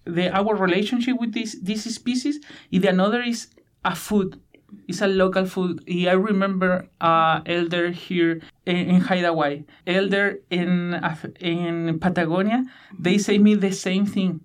the 0.05 0.29
our 0.35 0.55
relationship 0.55 1.19
with 1.19 1.33
this 1.33 1.55
this 1.61 1.83
species. 1.95 2.39
The 2.71 2.87
another 2.87 3.21
is 3.21 3.47
a 3.85 3.95
food. 3.95 4.39
It's 4.87 5.01
a 5.01 5.07
local 5.07 5.45
food. 5.45 5.83
I 5.89 6.11
remember 6.11 6.87
uh, 7.01 7.41
elder 7.45 7.91
here 7.91 8.41
in, 8.65 8.75
in 8.75 9.01
Haida 9.01 9.29
Gwaii, 9.29 9.65
elder 9.87 10.39
in 10.49 10.99
in 11.39 11.99
Patagonia. 11.99 12.65
They 12.99 13.17
say 13.17 13.37
me 13.37 13.55
the 13.55 13.71
same 13.71 14.05
thing 14.05 14.41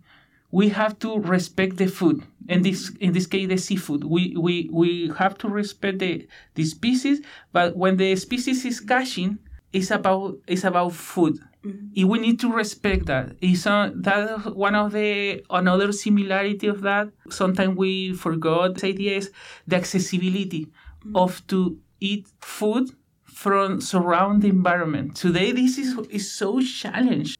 we 0.51 0.71
have 0.71 0.99
to 1.01 1.19
respect 1.19 1.77
the 1.77 1.87
food 1.87 2.23
in 2.49 2.63
this 2.63 2.91
in 3.01 3.13
this 3.13 3.27
case 3.27 3.49
the 3.49 3.59
seafood 3.59 4.05
we 4.05 4.35
we 4.37 4.69
we 4.73 5.13
have 5.19 5.37
to 5.37 5.49
respect 5.49 5.99
the 5.99 6.27
the 6.55 6.65
species 6.65 7.21
but 7.53 7.77
when 7.77 7.97
the 7.97 8.17
species 8.17 8.65
is 8.65 8.81
catching 8.81 9.39
it's 9.73 9.91
about 9.91 10.39
it's 10.47 10.65
about 10.65 10.93
food 10.93 11.39
mm-hmm. 11.65 12.09
we 12.09 12.19
need 12.19 12.39
to 12.41 12.53
respect 12.53 13.07
that 13.07 13.37
it's 13.41 13.65
that 13.65 14.53
one 14.55 14.75
of 14.75 14.93
the 14.93 15.43
another 15.51 15.93
similarity 15.93 16.67
of 16.67 16.83
that 16.83 17.09
sometimes 17.31 17.77
we 17.77 18.13
forgot 18.15 18.75
this 18.75 18.85
idea 18.85 19.17
is 19.17 19.31
the 19.67 19.77
accessibility 19.77 20.67
mm-hmm. 20.67 21.17
of 21.17 21.47
to 21.47 21.79
eat 22.01 22.27
food 22.41 22.91
from 23.25 23.81
surrounding 23.81 24.51
environment 24.51 25.17
today 25.17 25.53
this 25.53 25.79
is 25.79 25.97
is 26.11 26.31
so 26.31 26.61
challenged 26.61 27.39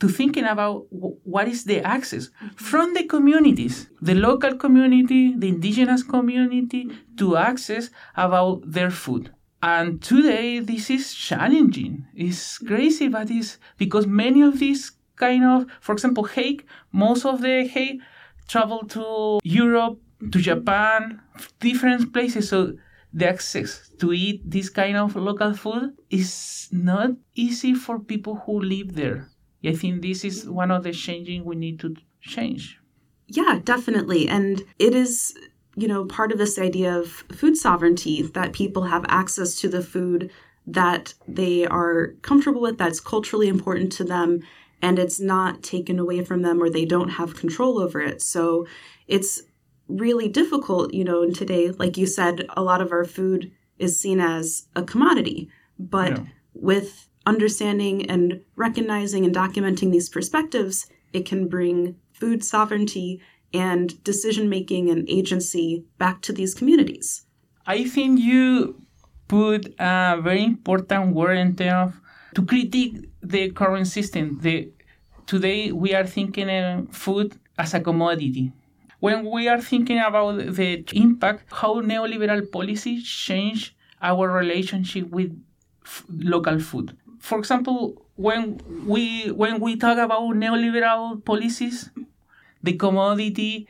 to 0.00 0.08
thinking 0.08 0.44
about 0.44 0.86
what 0.90 1.48
is 1.48 1.64
the 1.64 1.80
access 1.80 2.30
from 2.56 2.94
the 2.94 3.04
communities, 3.04 3.90
the 4.00 4.14
local 4.14 4.56
community, 4.56 5.34
the 5.36 5.48
indigenous 5.48 6.02
community, 6.02 6.88
to 7.16 7.36
access 7.36 7.90
about 8.16 8.62
their 8.64 8.90
food. 8.90 9.32
And 9.62 10.00
today 10.00 10.60
this 10.60 10.90
is 10.90 11.14
challenging. 11.14 12.06
It's 12.14 12.58
crazy, 12.58 13.08
but 13.08 13.30
it's 13.30 13.58
because 13.76 14.06
many 14.06 14.42
of 14.42 14.58
these 14.58 14.92
kind 15.16 15.44
of, 15.44 15.66
for 15.80 15.92
example, 15.92 16.24
hake, 16.24 16.64
most 16.92 17.24
of 17.26 17.40
the 17.42 17.66
hake 17.66 18.00
travel 18.46 18.86
to 18.88 19.40
Europe, 19.42 19.98
to 20.32 20.38
Japan, 20.40 21.20
different 21.60 22.12
places. 22.12 22.48
So 22.48 22.74
the 23.12 23.28
access 23.28 23.90
to 23.98 24.12
eat 24.12 24.48
this 24.48 24.68
kind 24.70 24.96
of 24.96 25.16
local 25.16 25.54
food 25.54 25.96
is 26.10 26.68
not 26.70 27.10
easy 27.34 27.74
for 27.74 27.98
people 27.98 28.36
who 28.46 28.60
live 28.60 28.94
there. 28.94 29.28
I 29.64 29.72
think 29.72 30.02
this 30.02 30.24
is 30.24 30.48
one 30.48 30.70
of 30.70 30.84
the 30.84 30.92
changing 30.92 31.44
we 31.44 31.56
need 31.56 31.80
to 31.80 31.96
change. 32.20 32.78
Yeah, 33.26 33.60
definitely. 33.62 34.28
And 34.28 34.62
it 34.78 34.94
is, 34.94 35.34
you 35.78 35.86
know, 35.86 36.04
part 36.04 36.32
of 36.32 36.38
this 36.38 36.58
idea 36.58 36.96
of 36.98 37.08
food 37.32 37.56
sovereignty 37.56 38.22
that 38.22 38.52
people 38.52 38.84
have 38.84 39.04
access 39.08 39.54
to 39.60 39.68
the 39.68 39.82
food 39.82 40.30
that 40.66 41.14
they 41.26 41.66
are 41.66 42.14
comfortable 42.22 42.60
with, 42.60 42.78
that's 42.78 43.00
culturally 43.00 43.48
important 43.48 43.92
to 43.92 44.04
them, 44.04 44.40
and 44.82 44.98
it's 44.98 45.20
not 45.20 45.62
taken 45.62 45.98
away 45.98 46.24
from 46.24 46.42
them 46.42 46.60
or 46.62 46.68
they 46.68 46.84
don't 46.84 47.10
have 47.10 47.36
control 47.36 47.80
over 47.80 48.00
it. 48.00 48.20
So 48.20 48.66
it's 49.06 49.42
really 49.86 50.28
difficult, 50.28 50.92
you 50.92 51.04
know, 51.04 51.22
and 51.22 51.34
today, 51.34 51.70
like 51.70 51.96
you 51.96 52.06
said, 52.06 52.46
a 52.56 52.62
lot 52.62 52.80
of 52.80 52.92
our 52.92 53.04
food 53.04 53.50
is 53.78 53.98
seen 53.98 54.20
as 54.20 54.66
a 54.74 54.82
commodity. 54.82 55.48
But 55.78 56.18
yeah. 56.18 56.24
with 56.54 57.08
understanding 57.24 58.10
and 58.10 58.40
recognizing 58.56 59.24
and 59.24 59.34
documenting 59.34 59.92
these 59.92 60.08
perspectives, 60.08 60.88
it 61.12 61.24
can 61.24 61.48
bring 61.48 61.96
food 62.12 62.42
sovereignty 62.44 63.20
and 63.52 64.02
decision 64.04 64.48
making 64.48 64.90
and 64.90 65.08
agency 65.08 65.84
back 65.98 66.20
to 66.22 66.32
these 66.32 66.54
communities. 66.54 67.24
I 67.66 67.84
think 67.84 68.20
you 68.20 68.82
put 69.28 69.74
a 69.78 70.18
very 70.22 70.44
important 70.44 71.14
word 71.14 71.36
in 71.38 71.56
terms 71.56 71.92
of 71.94 72.00
to 72.34 72.44
critique 72.44 73.08
the 73.22 73.50
current 73.50 73.86
system. 73.86 74.38
The, 74.40 74.70
today 75.26 75.72
we 75.72 75.94
are 75.94 76.06
thinking 76.06 76.48
of 76.50 76.94
food 76.94 77.38
as 77.58 77.74
a 77.74 77.80
commodity. 77.80 78.52
When 79.00 79.30
we 79.30 79.48
are 79.48 79.60
thinking 79.60 79.98
about 79.98 80.38
the 80.38 80.84
impact, 80.92 81.52
how 81.52 81.80
neoliberal 81.80 82.50
policies 82.50 83.04
change 83.06 83.76
our 84.02 84.30
relationship 84.30 85.08
with 85.10 85.30
f- 85.84 86.04
local 86.08 86.58
food 86.58 86.96
for 87.18 87.38
example, 87.38 88.06
when 88.16 88.60
we 88.86 89.30
when 89.32 89.60
we 89.60 89.76
talk 89.76 89.98
about 89.98 90.22
neoliberal 90.34 91.24
policies, 91.24 91.90
the 92.62 92.74
commodity 92.74 93.68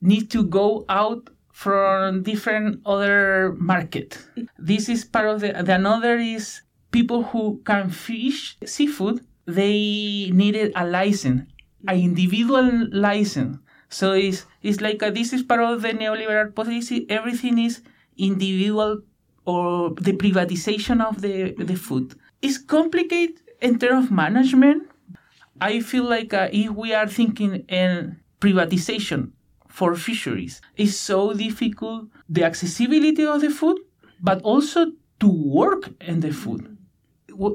need 0.00 0.30
to 0.30 0.44
go 0.44 0.84
out 0.88 1.30
from 1.52 2.22
different 2.22 2.80
other 2.84 3.54
market. 3.58 4.18
This 4.58 4.88
is 4.88 5.04
part 5.04 5.28
of 5.28 5.40
the, 5.40 5.52
the 5.62 5.74
another 5.74 6.16
is 6.16 6.62
people 6.90 7.22
who 7.22 7.60
can 7.64 7.90
fish 7.90 8.56
seafood, 8.64 9.24
they 9.46 10.30
needed 10.32 10.72
a 10.74 10.86
license, 10.86 11.50
an 11.86 11.98
individual 11.98 12.88
license. 12.92 13.58
So 13.88 14.12
it's, 14.12 14.46
it's 14.62 14.80
like 14.80 15.02
a, 15.02 15.10
this 15.10 15.32
is 15.32 15.42
part 15.42 15.60
of 15.60 15.82
the 15.82 15.88
neoliberal 15.90 16.54
policy. 16.54 17.06
Everything 17.08 17.58
is 17.58 17.82
individual 18.16 19.02
or 19.46 19.90
the 20.00 20.12
privatization 20.12 21.04
of 21.04 21.20
the, 21.20 21.52
the 21.52 21.76
food. 21.76 22.14
It's 22.42 22.58
complicated 22.58 23.40
in 23.60 23.78
terms 23.78 24.06
of 24.06 24.10
management. 24.10 24.90
I 25.60 25.80
feel 25.80 26.04
like 26.04 26.34
uh, 26.34 26.48
if 26.52 26.70
we 26.70 26.92
are 26.92 27.06
thinking 27.06 27.64
in 27.68 28.20
privatization 28.44 29.30
for 29.68 29.94
fisheries, 29.96 30.60
is 30.76 30.92
so 30.98 31.32
difficult 31.32 32.06
the 32.28 32.44
accessibility 32.44 33.24
of 33.24 33.40
the 33.40 33.50
food, 33.50 33.78
but 34.20 34.40
also 34.42 34.80
to 35.20 35.28
work 35.28 35.82
in 36.00 36.20
the 36.20 36.32
food. 36.32 36.76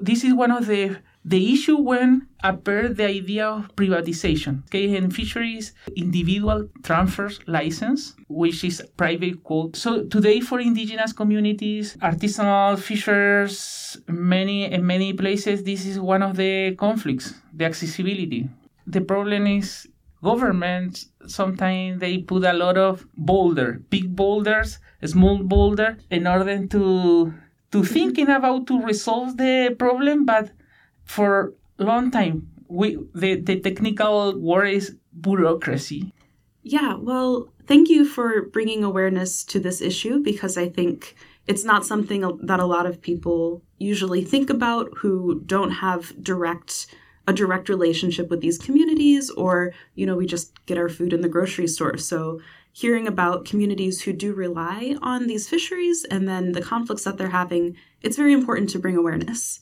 This 0.01 0.23
is 0.23 0.33
one 0.33 0.51
of 0.51 0.65
the 0.65 0.97
the 1.25 1.53
issue 1.53 1.77
when 1.77 2.27
appeared 2.43 2.95
the 2.97 3.05
idea 3.05 3.45
of 3.47 3.75
privatization. 3.75 4.63
Okay, 4.67 4.95
in 4.95 5.11
fisheries, 5.11 5.73
individual 5.95 6.67
transfers 6.81 7.39
license, 7.45 8.15
which 8.27 8.63
is 8.63 8.81
private 8.97 9.43
quote. 9.43 9.75
So 9.75 10.05
today 10.05 10.39
for 10.39 10.59
indigenous 10.59 11.13
communities, 11.13 11.97
artisanal 12.01 12.79
fishers, 12.79 13.97
many 14.07 14.71
in 14.75 14.85
many 14.85 15.13
places, 15.13 15.63
this 15.63 15.85
is 15.85 15.99
one 15.99 16.23
of 16.23 16.35
the 16.35 16.75
conflicts, 16.75 17.33
the 17.53 17.65
accessibility. 17.65 18.49
The 18.87 19.01
problem 19.01 19.45
is 19.45 19.87
governments 20.23 21.09
sometimes 21.27 21.99
they 21.99 22.17
put 22.19 22.43
a 22.43 22.53
lot 22.53 22.77
of 22.77 23.05
boulder, 23.15 23.81
big 23.89 24.15
boulders, 24.15 24.79
small 25.05 25.43
boulder, 25.43 25.97
in 26.09 26.27
order 26.27 26.65
to 26.67 27.33
to 27.71 27.83
thinking 27.83 28.29
about 28.29 28.67
to 28.67 28.81
resolve 28.81 29.37
the 29.37 29.75
problem, 29.77 30.25
but 30.25 30.51
for 31.05 31.53
long 31.77 32.11
time 32.11 32.47
we 32.67 32.97
the, 33.15 33.35
the 33.41 33.59
technical 33.59 34.39
word 34.39 34.67
is 34.67 34.95
bureaucracy. 35.19 36.13
Yeah 36.61 36.95
well 36.95 37.49
thank 37.65 37.89
you 37.89 38.05
for 38.05 38.43
bringing 38.43 38.83
awareness 38.83 39.43
to 39.45 39.59
this 39.59 39.81
issue 39.81 40.19
because 40.19 40.57
i 40.57 40.67
think 40.67 41.15
it's 41.47 41.63
not 41.63 41.85
something 41.85 42.21
that 42.43 42.59
a 42.59 42.65
lot 42.65 42.85
of 42.85 43.01
people 43.01 43.63
usually 43.79 44.23
think 44.23 44.49
about 44.49 44.89
who 44.97 45.41
don't 45.45 45.71
have 45.71 46.13
direct 46.21 46.87
a 47.29 47.33
direct 47.33 47.69
relationship 47.69 48.29
with 48.29 48.41
these 48.41 48.57
communities 48.57 49.29
or 49.31 49.71
you 49.93 50.05
know 50.05 50.15
we 50.15 50.25
just 50.25 50.65
get 50.65 50.77
our 50.77 50.89
food 50.89 51.13
in 51.13 51.21
the 51.21 51.29
grocery 51.29 51.67
store 51.67 51.95
so 51.95 52.39
hearing 52.71 53.07
about 53.07 53.45
communities 53.45 54.01
who 54.01 54.11
do 54.11 54.33
rely 54.33 54.95
on 55.01 55.27
these 55.27 55.47
fisheries 55.47 56.05
and 56.05 56.27
then 56.27 56.53
the 56.53 56.61
conflicts 56.61 57.03
that 57.03 57.17
they're 57.17 57.29
having 57.29 57.75
it's 58.01 58.17
very 58.17 58.33
important 58.33 58.69
to 58.69 58.79
bring 58.79 58.97
awareness 58.97 59.61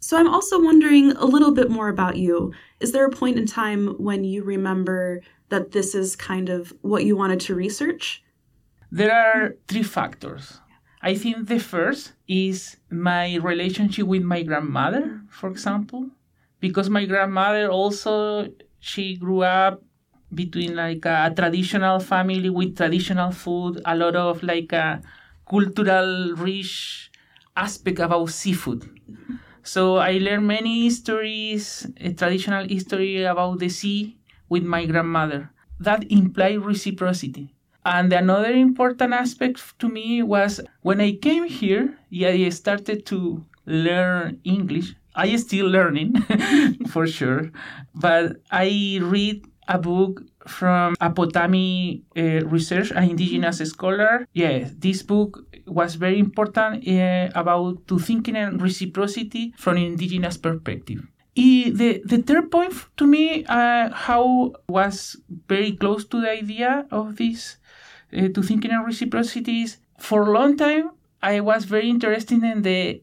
so 0.00 0.16
I'm 0.16 0.28
also 0.28 0.62
wondering 0.62 1.12
a 1.12 1.24
little 1.24 1.52
bit 1.52 1.70
more 1.70 1.88
about 1.88 2.16
you. 2.16 2.52
Is 2.80 2.92
there 2.92 3.04
a 3.04 3.10
point 3.10 3.36
in 3.36 3.46
time 3.46 3.88
when 3.98 4.22
you 4.24 4.44
remember 4.44 5.22
that 5.48 5.72
this 5.72 5.94
is 5.94 6.14
kind 6.14 6.48
of 6.48 6.72
what 6.82 7.04
you 7.04 7.16
wanted 7.16 7.40
to 7.40 7.54
research? 7.54 8.22
There 8.90 9.12
are 9.12 9.56
three 9.66 9.82
factors. 9.82 10.60
I 11.02 11.14
think 11.14 11.48
the 11.48 11.58
first 11.58 12.12
is 12.26 12.76
my 12.90 13.36
relationship 13.36 14.06
with 14.06 14.22
my 14.22 14.42
grandmother, 14.42 15.20
for 15.30 15.48
example, 15.50 16.10
because 16.60 16.88
my 16.90 17.04
grandmother 17.04 17.68
also 17.70 18.48
she 18.80 19.16
grew 19.16 19.42
up 19.42 19.82
between 20.34 20.74
like 20.76 21.04
a 21.06 21.32
traditional 21.34 21.98
family 22.00 22.50
with 22.50 22.76
traditional 22.76 23.30
food, 23.32 23.80
a 23.84 23.96
lot 23.96 24.14
of 24.16 24.42
like 24.42 24.72
a 24.72 25.00
cultural 25.48 26.34
rich 26.36 27.10
aspect 27.56 27.98
about 27.98 28.28
seafood. 28.30 28.84
So 29.62 29.96
I 29.96 30.18
learned 30.18 30.46
many 30.46 30.84
histories, 30.84 31.86
a 32.00 32.12
traditional 32.12 32.66
history 32.66 33.24
about 33.24 33.58
the 33.58 33.68
sea 33.68 34.16
with 34.48 34.64
my 34.64 34.86
grandmother. 34.86 35.50
That 35.80 36.10
implied 36.10 36.60
reciprocity. 36.64 37.54
And 37.84 38.12
another 38.12 38.52
important 38.52 39.12
aspect 39.12 39.78
to 39.78 39.88
me 39.88 40.22
was 40.22 40.60
when 40.82 41.00
I 41.00 41.12
came 41.16 41.44
here, 41.44 41.98
yeah, 42.10 42.28
I 42.30 42.48
started 42.50 43.06
to 43.06 43.44
learn 43.66 44.40
English. 44.44 44.94
I 45.14 45.34
still 45.36 45.66
learning 45.66 46.14
for 46.88 47.06
sure, 47.06 47.50
but 47.94 48.36
I 48.50 49.00
read 49.02 49.44
a 49.68 49.78
book 49.78 50.22
from 50.46 50.94
a 51.00 51.10
Potawatomi 51.10 52.02
uh, 52.16 52.46
research, 52.46 52.90
an 52.90 53.04
indigenous 53.10 53.58
scholar. 53.58 54.26
Yeah, 54.32 54.68
this 54.76 55.02
book 55.02 55.44
was 55.66 55.94
very 55.96 56.18
important 56.18 56.88
uh, 56.88 57.28
about 57.34 57.86
to 57.88 57.98
thinking 57.98 58.36
and 58.36 58.60
reciprocity 58.60 59.52
from 59.56 59.76
indigenous 59.76 60.36
perspective. 60.38 61.06
the, 61.70 62.02
the 62.04 62.22
third 62.22 62.50
point 62.50 62.72
to 62.96 63.06
me, 63.06 63.44
uh, 63.44 63.90
how 63.92 64.54
was 64.68 65.16
very 65.46 65.72
close 65.72 66.04
to 66.06 66.20
the 66.20 66.30
idea 66.30 66.86
of 66.90 67.16
this, 67.16 67.58
uh, 68.16 68.28
to 68.28 68.42
thinking 68.42 68.70
and 68.70 68.86
reciprocity 68.86 69.62
is 69.62 69.76
for 69.98 70.22
a 70.22 70.30
long 70.32 70.56
time, 70.56 70.90
I 71.22 71.40
was 71.40 71.64
very 71.64 71.90
interested 71.90 72.42
in 72.42 72.62
the, 72.62 73.02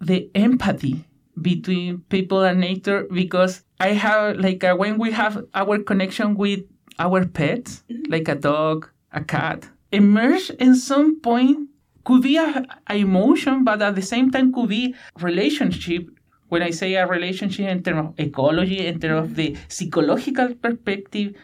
the 0.00 0.30
empathy 0.34 1.04
between 1.40 1.98
people 2.08 2.42
and 2.42 2.60
nature 2.60 3.06
because 3.12 3.62
I 3.78 3.88
have 3.88 4.36
like 4.38 4.64
uh, 4.64 4.74
when 4.74 4.98
we 4.98 5.10
have 5.12 5.44
our 5.54 5.78
connection 5.78 6.34
with 6.34 6.60
our 6.98 7.24
pets, 7.24 7.82
mm-hmm. 7.90 8.12
like 8.12 8.28
a 8.28 8.34
dog, 8.34 8.88
a 9.12 9.24
cat, 9.24 9.68
emerge 9.92 10.50
in 10.50 10.74
some 10.74 11.20
point 11.20 11.68
could 12.04 12.22
be 12.22 12.36
a, 12.36 12.64
a, 12.88 12.96
emotion, 12.96 13.64
but 13.64 13.82
at 13.82 13.94
the 13.94 14.02
same 14.02 14.30
time 14.30 14.52
could 14.52 14.68
be 14.68 14.94
relationship. 15.20 16.08
When 16.48 16.62
I 16.62 16.70
say 16.70 16.94
a 16.94 17.06
relationship 17.06 17.68
in 17.68 17.82
terms 17.82 18.08
of 18.08 18.14
ecology, 18.18 18.84
in 18.86 18.98
terms 18.98 19.30
of 19.30 19.36
the 19.36 19.56
psychological 19.68 20.54
perspective, 20.54 21.36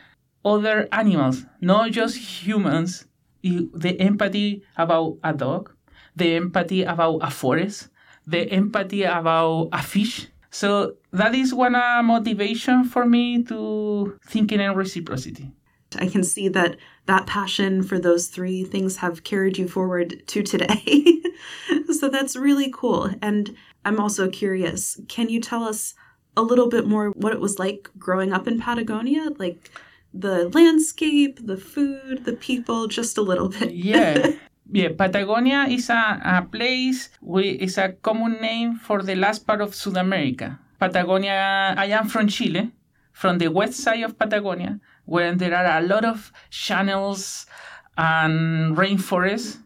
other 0.44 0.88
animals, 0.90 1.44
not 1.61 1.92
just 1.92 2.16
humans, 2.16 3.07
the 3.42 3.96
empathy 4.01 4.64
about 4.77 5.18
a 5.22 5.33
dog, 5.33 5.72
the 6.16 6.35
empathy 6.35 6.83
about 6.83 7.18
a 7.22 7.31
forest, 7.31 7.88
the 8.27 8.51
empathy 8.51 9.05
about 9.05 9.69
a 9.73 9.83
fish. 9.83 10.29
So 10.51 10.95
that 11.12 11.35
is 11.35 11.53
one 11.53 11.75
uh, 11.75 12.03
motivation 12.03 12.85
for 12.85 13.05
me 13.05 13.43
to 13.45 14.19
thinking 14.27 14.61
in 14.61 14.75
reciprocity. 14.75 15.53
I 15.99 16.09
can 16.09 16.25
see 16.25 16.49
that 16.49 16.77
that 17.07 17.27
passion 17.27 17.83
for 17.83 17.99
those 17.99 18.29
three 18.29 18.65
things 18.65 18.97
have 18.97 19.23
carried 19.23 19.59
you 19.59 19.69
forward 19.69 20.27
to 20.27 20.43
today. 20.43 21.23
so 21.99 22.09
that's 22.09 22.37
really 22.37 22.71
cool. 22.73 23.11
And 23.23 23.55
I'm 23.85 24.01
also 24.01 24.29
curious, 24.29 25.01
can 25.09 25.29
you 25.29 25.41
tell 25.41 25.62
us 25.62 25.95
a 26.37 26.43
little 26.43 26.69
bit 26.69 26.87
more 26.87 27.11
what 27.11 27.33
it 27.33 27.41
was 27.41 27.59
like 27.59 27.89
growing 27.99 28.33
up 28.33 28.49
in 28.49 28.61
Patagonia? 28.61 29.29
Like 29.39 29.71
the 30.12 30.49
landscape, 30.49 31.47
the 31.47 31.57
food, 31.57 32.25
the 32.25 32.33
people, 32.33 32.89
just 32.89 33.17
a 33.17 33.23
little 33.23 33.49
bit. 33.49 33.73
yeah. 33.73 34.33
Yeah, 34.72 34.90
Patagonia 34.98 35.66
is 35.68 35.90
a, 35.90 36.20
a 36.24 36.42
place, 36.42 37.11
we, 37.20 37.50
it's 37.50 37.79
a 37.79 37.92
common 37.92 38.40
name 38.40 38.76
for 38.76 39.02
the 39.02 39.14
last 39.14 39.46
part 39.46 39.61
of 39.61 39.74
South 39.74 39.96
America. 39.96 40.59
Patagonia, 40.81 41.74
I 41.76 41.87
am 41.87 42.09
from 42.09 42.26
Chile, 42.26 42.72
from 43.12 43.38
the 43.38 43.48
west 43.48 43.74
side 43.74 44.02
of 44.02 44.18
Patagonia, 44.18 44.81
where 45.05 45.35
there 45.35 45.55
are 45.55 45.79
a 45.79 45.87
lot 45.87 46.05
of 46.05 46.33
channels 46.50 47.46
and 47.96 48.76
rainforests. 48.76 49.59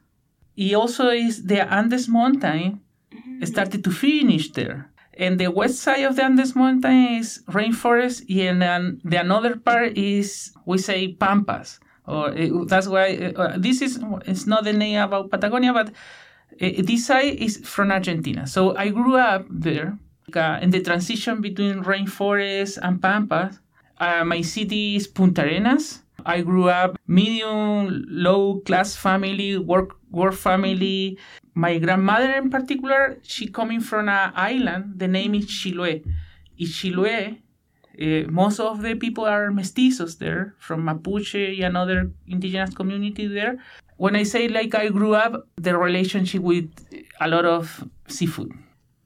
It 0.56 0.74
also 0.74 1.08
is 1.08 1.44
the 1.46 1.66
Andes 1.72 2.06
Mountain 2.06 2.80
mm-hmm. 3.10 3.44
started 3.44 3.82
to 3.82 3.90
finish 3.90 4.52
there. 4.52 4.90
And 5.14 5.40
the 5.40 5.50
west 5.50 5.80
side 5.80 6.04
of 6.04 6.16
the 6.16 6.24
Andes 6.24 6.54
Mountain 6.54 7.16
is 7.18 7.42
rainforest, 7.48 8.28
and 8.30 8.60
then 8.60 9.00
the 9.02 9.20
another 9.20 9.56
part 9.56 9.96
is, 9.96 10.52
we 10.66 10.76
say, 10.76 11.14
pampas 11.14 11.80
or 12.10 12.34
it, 12.34 12.50
that's 12.68 12.88
why 12.88 13.32
uh, 13.36 13.54
this 13.56 13.80
is 13.80 14.02
it's 14.26 14.46
not 14.46 14.64
the 14.64 14.72
name 14.72 14.98
about 14.98 15.30
Patagonia, 15.30 15.72
but 15.72 15.88
uh, 15.88 16.82
this 16.82 17.06
side 17.06 17.38
is 17.38 17.58
from 17.62 17.90
Argentina. 17.90 18.46
So 18.46 18.76
I 18.76 18.90
grew 18.90 19.16
up 19.16 19.46
there 19.48 19.96
uh, 20.34 20.58
in 20.60 20.70
the 20.70 20.82
transition 20.82 21.40
between 21.40 21.84
rainforest 21.84 22.78
and 22.82 23.00
pampas. 23.00 23.60
Uh, 23.98 24.24
my 24.24 24.42
city 24.42 24.96
is 24.96 25.06
Punta 25.06 25.42
Arenas. 25.42 26.02
I 26.26 26.42
grew 26.42 26.68
up 26.68 26.98
medium 27.06 28.04
low 28.08 28.60
class 28.66 28.96
family, 28.96 29.56
work 29.56 29.96
work 30.10 30.34
family. 30.34 31.18
My 31.54 31.78
grandmother 31.78 32.32
in 32.34 32.50
particular, 32.50 33.18
she 33.22 33.48
coming 33.48 33.80
from 33.80 34.08
an 34.08 34.32
island. 34.34 34.98
The 34.98 35.08
name 35.08 35.34
is 35.34 35.46
Chiloé. 35.46 36.04
In 36.58 36.66
Chiloé, 36.66 37.38
uh, 38.00 38.30
most 38.30 38.58
of 38.60 38.82
the 38.82 38.94
people 38.94 39.24
are 39.24 39.50
mestizos 39.50 40.18
there 40.18 40.54
from 40.58 40.86
Mapuche 40.86 41.62
and 41.62 41.76
other 41.76 42.10
indigenous 42.26 42.74
community 42.74 43.26
there. 43.26 43.58
When 43.96 44.16
I 44.16 44.22
say 44.22 44.48
like 44.48 44.74
I 44.74 44.88
grew 44.88 45.14
up, 45.14 45.46
the 45.56 45.76
relationship 45.76 46.42
with 46.42 46.70
a 47.20 47.28
lot 47.28 47.44
of 47.44 47.84
seafood. 48.08 48.52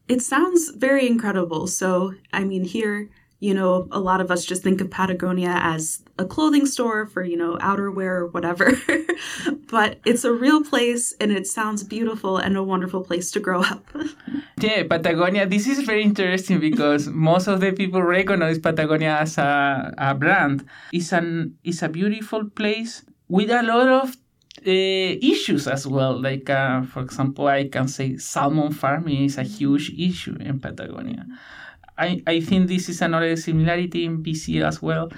It 0.07 0.23
sounds 0.23 0.71
very 0.77 1.07
incredible. 1.07 1.67
So, 1.67 2.15
I 2.33 2.45
mean, 2.45 2.65
here 2.65 3.09
you 3.41 3.53
know, 3.53 3.89
a 3.91 4.01
lot 4.01 4.21
of 4.21 4.31
us 4.31 4.45
just 4.45 4.63
think 4.63 4.81
of 4.81 4.91
Patagonia 4.91 5.59
as 5.61 6.03
a 6.19 6.25
clothing 6.25 6.67
store 6.67 7.07
for, 7.07 7.23
you 7.23 7.37
know, 7.37 7.57
outerwear 7.57 8.21
or 8.21 8.27
whatever. 8.29 8.73
but 9.71 9.99
it's 10.05 10.25
a 10.25 10.33
real 10.33 10.63
place 10.63 11.13
and 11.21 11.33
it 11.33 11.47
sounds 11.47 11.83
beautiful 11.83 12.39
and 12.39 12.57
a 12.57 12.63
wonderful 12.63 13.03
place 13.03 13.31
to 13.33 13.41
grow 13.41 13.61
up. 13.61 13.85
yeah, 14.61 14.85
Patagonia, 14.89 15.47
this 15.47 15.67
is 15.67 15.81
very 15.81 16.03
interesting 16.03 16.61
because 16.61 17.09
most 17.09 17.47
of 17.47 17.61
the 17.61 17.73
people 17.73 18.03
recognize 18.03 18.59
Patagonia 18.59 19.17
as 19.21 19.37
a, 19.39 19.93
a 19.99 20.15
brand. 20.15 20.65
It's, 20.93 21.13
an, 21.13 21.59
it's 21.65 21.83
a 21.83 21.89
beautiful 21.89 22.49
place 22.49 23.05
with 23.29 23.51
a 23.51 23.63
lot 23.63 23.89
of 23.89 24.17
uh, 24.67 24.71
issues 24.71 25.67
as 25.67 25.87
well. 25.87 26.21
Like, 26.21 26.49
uh, 26.49 26.83
for 26.83 27.03
example, 27.03 27.49
I 27.49 27.69
can 27.69 27.89
say 27.89 28.17
salmon 28.17 28.73
farming 28.73 29.25
is 29.25 29.37
a 29.37 29.43
huge 29.43 29.93
issue 29.99 30.37
in 30.41 30.61
Patagonia. 30.61 31.27
I, 31.97 32.23
I 32.27 32.41
think 32.41 32.69
this 32.69 32.89
is 32.89 33.01
another 33.03 33.37
similarity 33.37 34.05
in 34.05 34.23
BC 34.23 34.63
as 34.63 34.83
well. 34.83 35.11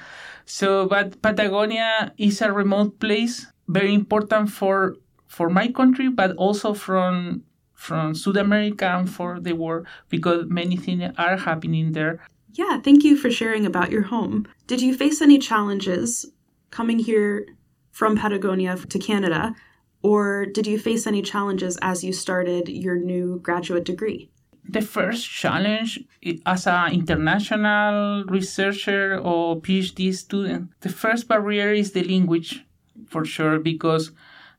So, 0.44 0.86
but 0.86 1.20
Patagonia 1.22 2.12
is 2.18 2.40
a 2.40 2.52
remote 2.52 3.00
place, 3.00 3.46
very 3.68 3.94
important 3.94 4.50
for 4.50 4.96
for 5.26 5.50
my 5.50 5.68
country, 5.72 6.08
but 6.08 6.36
also 6.36 6.74
from 6.74 7.42
from 7.74 8.14
South 8.14 8.36
America 8.36 8.86
and 8.86 9.08
for 9.08 9.38
the 9.40 9.52
world 9.52 9.86
because 10.08 10.46
many 10.48 10.76
things 10.76 11.12
are 11.18 11.36
happening 11.36 11.92
there. 11.92 12.20
Yeah, 12.52 12.80
thank 12.80 13.04
you 13.04 13.16
for 13.16 13.30
sharing 13.30 13.66
about 13.66 13.90
your 13.90 14.04
home. 14.04 14.46
Did 14.66 14.80
you 14.80 14.94
face 14.94 15.20
any 15.20 15.38
challenges 15.38 16.24
coming 16.70 16.98
here 16.98 17.46
from 17.90 18.16
Patagonia 18.16 18.76
to 18.76 18.98
Canada, 18.98 19.54
or 20.02 20.46
did 20.46 20.66
you 20.66 20.78
face 20.78 21.06
any 21.06 21.22
challenges 21.22 21.78
as 21.82 22.02
you 22.02 22.12
started 22.12 22.68
your 22.68 22.96
new 22.96 23.40
graduate 23.40 23.84
degree? 23.84 24.30
The 24.68 24.82
first 24.82 25.28
challenge 25.28 26.00
as 26.44 26.66
an 26.66 26.92
international 26.92 28.24
researcher 28.24 29.18
or 29.18 29.60
PhD 29.60 30.14
student, 30.14 30.70
the 30.80 30.88
first 30.88 31.28
barrier 31.28 31.72
is 31.72 31.92
the 31.92 32.02
language, 32.02 32.64
for 33.06 33.24
sure, 33.24 33.58
because 33.58 34.12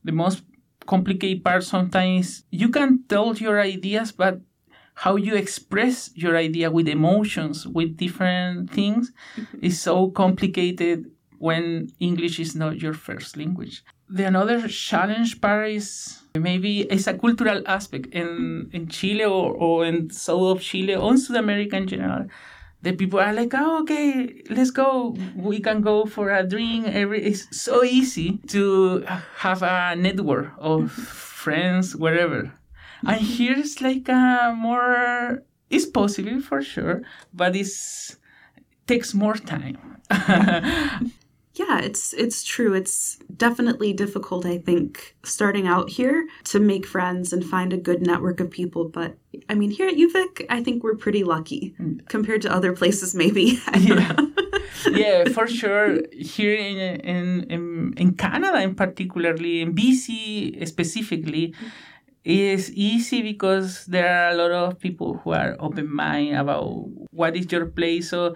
the 0.03 0.11
most 0.11 0.43
complicated 0.85 1.43
part 1.43 1.63
sometimes 1.63 2.43
you 2.49 2.69
can 2.69 3.03
tell 3.09 3.35
your 3.35 3.59
ideas, 3.59 4.11
but 4.11 4.39
how 4.93 5.15
you 5.15 5.35
express 5.35 6.09
your 6.15 6.35
idea 6.35 6.71
with 6.71 6.87
emotions, 6.87 7.67
with 7.67 7.97
different 7.97 8.71
things, 8.71 9.11
is 9.61 9.79
so 9.79 10.09
complicated 10.09 11.11
when 11.37 11.91
English 11.99 12.39
is 12.39 12.55
not 12.55 12.81
your 12.81 12.93
first 12.93 13.37
language. 13.37 13.83
The 14.09 14.23
another 14.23 14.67
challenge 14.67 15.39
part 15.39 15.69
is 15.69 16.21
maybe 16.39 16.81
it's 16.81 17.07
a 17.07 17.17
cultural 17.17 17.61
aspect 17.65 18.07
in 18.13 18.69
in 18.73 18.87
Chile 18.87 19.25
or, 19.25 19.53
or 19.53 19.85
in 19.85 20.09
south 20.09 20.57
of 20.57 20.61
Chile 20.61 20.95
or 20.95 21.11
in 21.11 21.17
South 21.17 21.37
America 21.37 21.77
in 21.77 21.87
general. 21.87 22.27
The 22.81 22.93
people 22.93 23.19
are 23.19 23.33
like, 23.33 23.53
oh, 23.55 23.81
okay, 23.81 24.43
let's 24.49 24.69
go. 24.69 25.17
We 25.35 25.59
can 25.59 25.81
go 25.81 26.05
for 26.05 26.29
a 26.31 26.47
drink. 26.47 26.87
Every 26.87 27.23
it's 27.23 27.47
so 27.51 27.83
easy 27.83 28.37
to 28.47 29.03
have 29.37 29.63
a 29.63 29.95
network 29.95 30.53
of 30.59 30.91
friends 30.91 31.95
wherever. 31.95 32.53
And 33.05 33.19
here 33.19 33.55
it's 33.57 33.81
like 33.81 34.07
a 34.09 34.53
more. 34.55 35.43
It's 35.69 35.85
possible 35.85 36.39
for 36.39 36.61
sure, 36.61 37.01
but 37.33 37.55
it's 37.55 38.15
takes 38.87 39.13
more 39.13 39.35
time. 39.35 39.77
Yeah, 41.57 41.79
it's 41.79 42.13
it's 42.13 42.43
true. 42.43 42.73
It's 42.73 43.17
definitely 43.35 43.91
difficult, 43.91 44.45
I 44.45 44.59
think, 44.59 45.15
starting 45.23 45.65
out 45.67 45.89
here 45.89 46.27
to 46.45 46.59
make 46.59 46.85
friends 46.85 47.33
and 47.33 47.43
find 47.43 47.73
a 47.73 47.77
good 47.77 48.05
network 48.05 48.39
of 48.39 48.51
people. 48.51 48.89
But 48.89 49.17
I 49.49 49.55
mean, 49.55 49.71
here 49.71 49.87
at 49.87 49.95
UVic, 49.95 50.45
I 50.49 50.61
think 50.61 50.83
we're 50.83 50.95
pretty 50.95 51.23
lucky 51.23 51.73
hmm. 51.77 51.97
compared 52.07 52.43
to 52.43 52.53
other 52.53 52.73
places, 52.73 53.15
maybe. 53.15 53.59
yeah. 53.79 54.15
yeah, 54.91 55.29
for 55.29 55.47
sure. 55.47 55.99
Here 56.11 56.53
in, 56.53 56.77
in 57.01 57.43
in 57.49 57.93
in 57.97 58.13
Canada, 58.13 58.61
in 58.61 58.75
particularly 58.75 59.61
in 59.61 59.73
BC 59.73 60.67
specifically, 60.67 61.55
is 62.23 62.71
easy 62.73 63.21
because 63.21 63.85
there 63.85 64.05
are 64.05 64.29
a 64.31 64.35
lot 64.35 64.51
of 64.51 64.79
people 64.79 65.17
who 65.23 65.31
are 65.31 65.55
open 65.59 65.89
minded 65.89 66.35
about 66.35 66.85
what 67.11 67.35
is 67.35 67.51
your 67.51 67.65
place. 67.65 68.09
So 68.09 68.35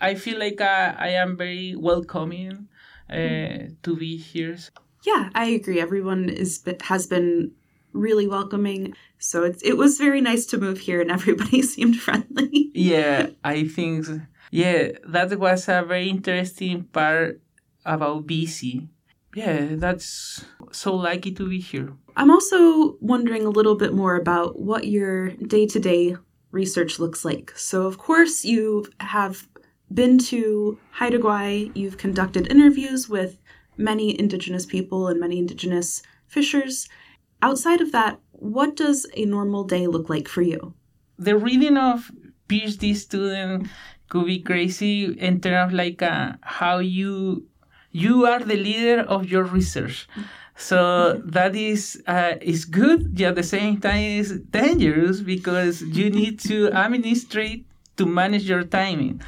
I 0.00 0.14
feel 0.14 0.38
like 0.38 0.60
I, 0.60 0.94
I 0.98 1.08
am 1.08 1.36
very 1.36 1.74
welcoming 1.76 2.68
uh, 3.10 3.74
to 3.82 3.96
be 3.96 4.16
here. 4.16 4.56
Yeah, 5.04 5.30
I 5.34 5.46
agree. 5.46 5.80
Everyone 5.80 6.28
is 6.28 6.62
has 6.82 7.06
been 7.06 7.52
really 7.92 8.26
welcoming. 8.26 8.94
So 9.18 9.44
it's 9.44 9.62
it 9.62 9.76
was 9.76 9.98
very 9.98 10.20
nice 10.20 10.46
to 10.46 10.58
move 10.58 10.78
here, 10.80 11.00
and 11.00 11.10
everybody 11.10 11.62
seemed 11.74 11.96
friendly. 11.96 12.70
yeah, 12.74 13.30
I 13.44 13.64
think. 13.64 14.06
Yeah, 14.50 14.92
that 15.06 15.38
was 15.38 15.68
a 15.68 15.84
very 15.86 16.08
interesting 16.08 16.84
part 16.84 17.40
about 17.84 18.26
BC. 18.26 18.88
Yeah, 19.34 19.76
that's 19.76 20.44
so 20.72 20.94
lucky 20.94 21.32
to 21.32 21.48
be 21.48 21.60
here. 21.60 21.92
I'm 22.16 22.30
also 22.30 22.96
wondering 23.00 23.44
a 23.44 23.50
little 23.50 23.76
bit 23.76 23.92
more 23.92 24.16
about 24.16 24.58
what 24.58 24.86
your 24.86 25.30
day 25.32 25.66
to 25.66 25.78
day 25.78 26.16
research 26.50 26.98
looks 26.98 27.24
like. 27.24 27.52
So, 27.56 27.86
of 27.86 27.98
course, 27.98 28.44
you 28.44 28.86
have 29.00 29.46
been 29.92 30.18
to 30.18 30.78
Haida 30.92 31.18
Gwaii, 31.18 31.74
you've 31.74 31.98
conducted 31.98 32.50
interviews 32.50 33.08
with 33.08 33.38
many 33.76 34.18
Indigenous 34.18 34.66
people 34.66 35.08
and 35.08 35.20
many 35.20 35.38
Indigenous 35.38 36.02
fishers. 36.26 36.88
Outside 37.40 37.80
of 37.80 37.92
that, 37.92 38.20
what 38.32 38.76
does 38.76 39.06
a 39.16 39.24
normal 39.24 39.64
day 39.64 39.86
look 39.86 40.08
like 40.08 40.28
for 40.28 40.42
you? 40.42 40.74
The 41.18 41.36
reading 41.36 41.76
of 41.76 42.10
PhD 42.48 42.94
student 42.96 43.68
could 44.08 44.26
be 44.26 44.40
crazy 44.40 45.04
in 45.04 45.40
terms 45.40 45.72
of 45.72 45.72
like 45.72 46.02
uh, 46.02 46.32
how 46.42 46.78
you 46.78 47.46
you 47.90 48.26
are 48.26 48.40
the 48.40 48.56
leader 48.56 49.00
of 49.00 49.30
your 49.30 49.44
research. 49.44 50.08
So 50.56 51.22
that 51.24 51.54
is 51.54 52.02
uh, 52.06 52.34
is 52.40 52.64
good, 52.64 53.18
yet 53.18 53.30
at 53.30 53.36
the 53.36 53.42
same 53.42 53.80
time 53.80 54.02
is 54.02 54.40
dangerous 54.50 55.20
because 55.20 55.82
you 55.82 56.10
need 56.10 56.40
to 56.40 56.70
administrate 56.72 57.66
to 57.96 58.06
manage 58.06 58.48
your 58.48 58.64
timing. 58.64 59.20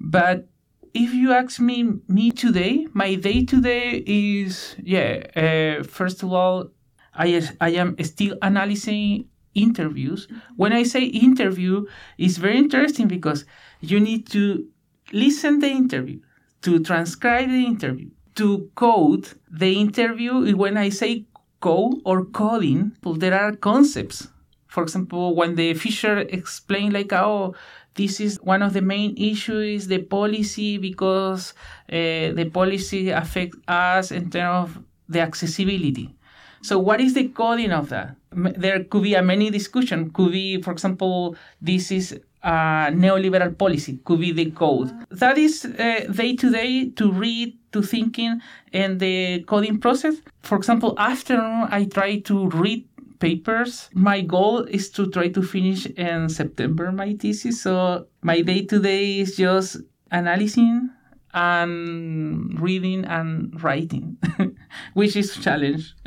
But 0.00 0.48
if 0.94 1.12
you 1.14 1.32
ask 1.32 1.60
me 1.60 1.84
me 2.08 2.30
today, 2.30 2.86
my 2.92 3.14
day 3.14 3.44
today 3.44 4.02
is 4.06 4.76
yeah. 4.82 5.22
Uh, 5.36 5.82
first 5.84 6.22
of 6.22 6.32
all, 6.32 6.70
I 7.14 7.42
I 7.60 7.70
am 7.70 7.96
still 8.02 8.36
analyzing 8.42 9.28
interviews. 9.54 10.28
When 10.56 10.72
I 10.72 10.84
say 10.84 11.04
interview, 11.04 11.86
it's 12.18 12.36
very 12.36 12.58
interesting 12.58 13.08
because 13.08 13.44
you 13.80 14.00
need 14.00 14.28
to 14.30 14.66
listen 15.12 15.60
the 15.60 15.70
interview, 15.70 16.20
to 16.62 16.80
transcribe 16.80 17.48
the 17.48 17.64
interview, 17.64 18.10
to 18.36 18.70
code 18.74 19.28
the 19.50 19.80
interview. 19.80 20.56
When 20.56 20.76
I 20.76 20.90
say 20.90 21.26
code 21.60 22.00
or 22.04 22.24
coding, 22.24 22.92
there 23.02 23.34
are 23.34 23.52
concepts. 23.52 24.28
For 24.68 24.82
example, 24.82 25.34
when 25.34 25.54
the 25.54 25.72
fisher 25.74 26.18
explained 26.18 26.92
like, 26.92 27.12
oh, 27.12 27.54
this 27.96 28.20
is 28.20 28.38
one 28.42 28.62
of 28.62 28.72
the 28.72 28.82
main 28.82 29.16
issues 29.16 29.86
the 29.88 29.98
policy 29.98 30.78
because 30.78 31.54
uh, 31.90 32.32
the 32.38 32.48
policy 32.52 33.10
affects 33.10 33.56
us 33.66 34.10
in 34.10 34.30
terms 34.30 34.70
of 34.70 34.84
the 35.08 35.20
accessibility. 35.20 36.14
So 36.62 36.78
what 36.78 37.00
is 37.00 37.14
the 37.14 37.28
coding 37.28 37.72
of 37.72 37.88
that? 37.90 38.16
There 38.32 38.84
could 38.84 39.02
be 39.02 39.14
a 39.14 39.22
many 39.22 39.50
discussion. 39.50 40.10
Could 40.10 40.32
be 40.32 40.60
for 40.62 40.72
example 40.72 41.36
this 41.60 41.90
is 41.90 42.18
a 42.42 42.90
neoliberal 42.92 43.56
policy. 43.56 44.00
Could 44.04 44.20
be 44.20 44.32
the 44.32 44.50
code. 44.50 44.92
That 45.10 45.38
is 45.38 45.64
uh, 45.64 46.06
day 46.12 46.36
to 46.36 46.50
day 46.50 46.90
to 46.90 47.12
read 47.12 47.56
to 47.72 47.82
thinking 47.82 48.40
and 48.72 49.00
the 49.00 49.44
coding 49.46 49.78
process. 49.78 50.16
For 50.42 50.56
example 50.56 50.94
afternoon 50.98 51.68
i 51.70 51.84
try 51.84 52.20
to 52.20 52.48
read 52.50 52.86
papers. 53.18 53.88
My 53.94 54.20
goal 54.20 54.64
is 54.64 54.90
to 54.90 55.10
try 55.10 55.28
to 55.28 55.42
finish 55.42 55.86
in 55.86 56.28
September 56.28 56.92
my 56.92 57.14
thesis. 57.14 57.62
So 57.62 58.06
my 58.22 58.40
day 58.40 58.64
to 58.66 58.78
day 58.80 59.20
is 59.20 59.36
just 59.36 59.78
analyzing 60.10 60.90
and 61.34 62.58
reading 62.60 63.04
and 63.04 63.62
writing, 63.62 64.16
which 64.94 65.16
is 65.16 65.36
a 65.36 65.40
challenge. 65.40 65.94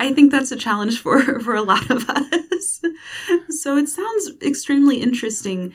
I 0.00 0.12
think 0.12 0.30
that's 0.30 0.52
a 0.52 0.56
challenge 0.56 1.00
for 1.00 1.40
for 1.40 1.54
a 1.54 1.62
lot 1.62 1.90
of 1.90 2.08
us. 2.08 2.82
so 3.50 3.76
it 3.76 3.88
sounds 3.88 4.30
extremely 4.42 5.00
interesting. 5.00 5.72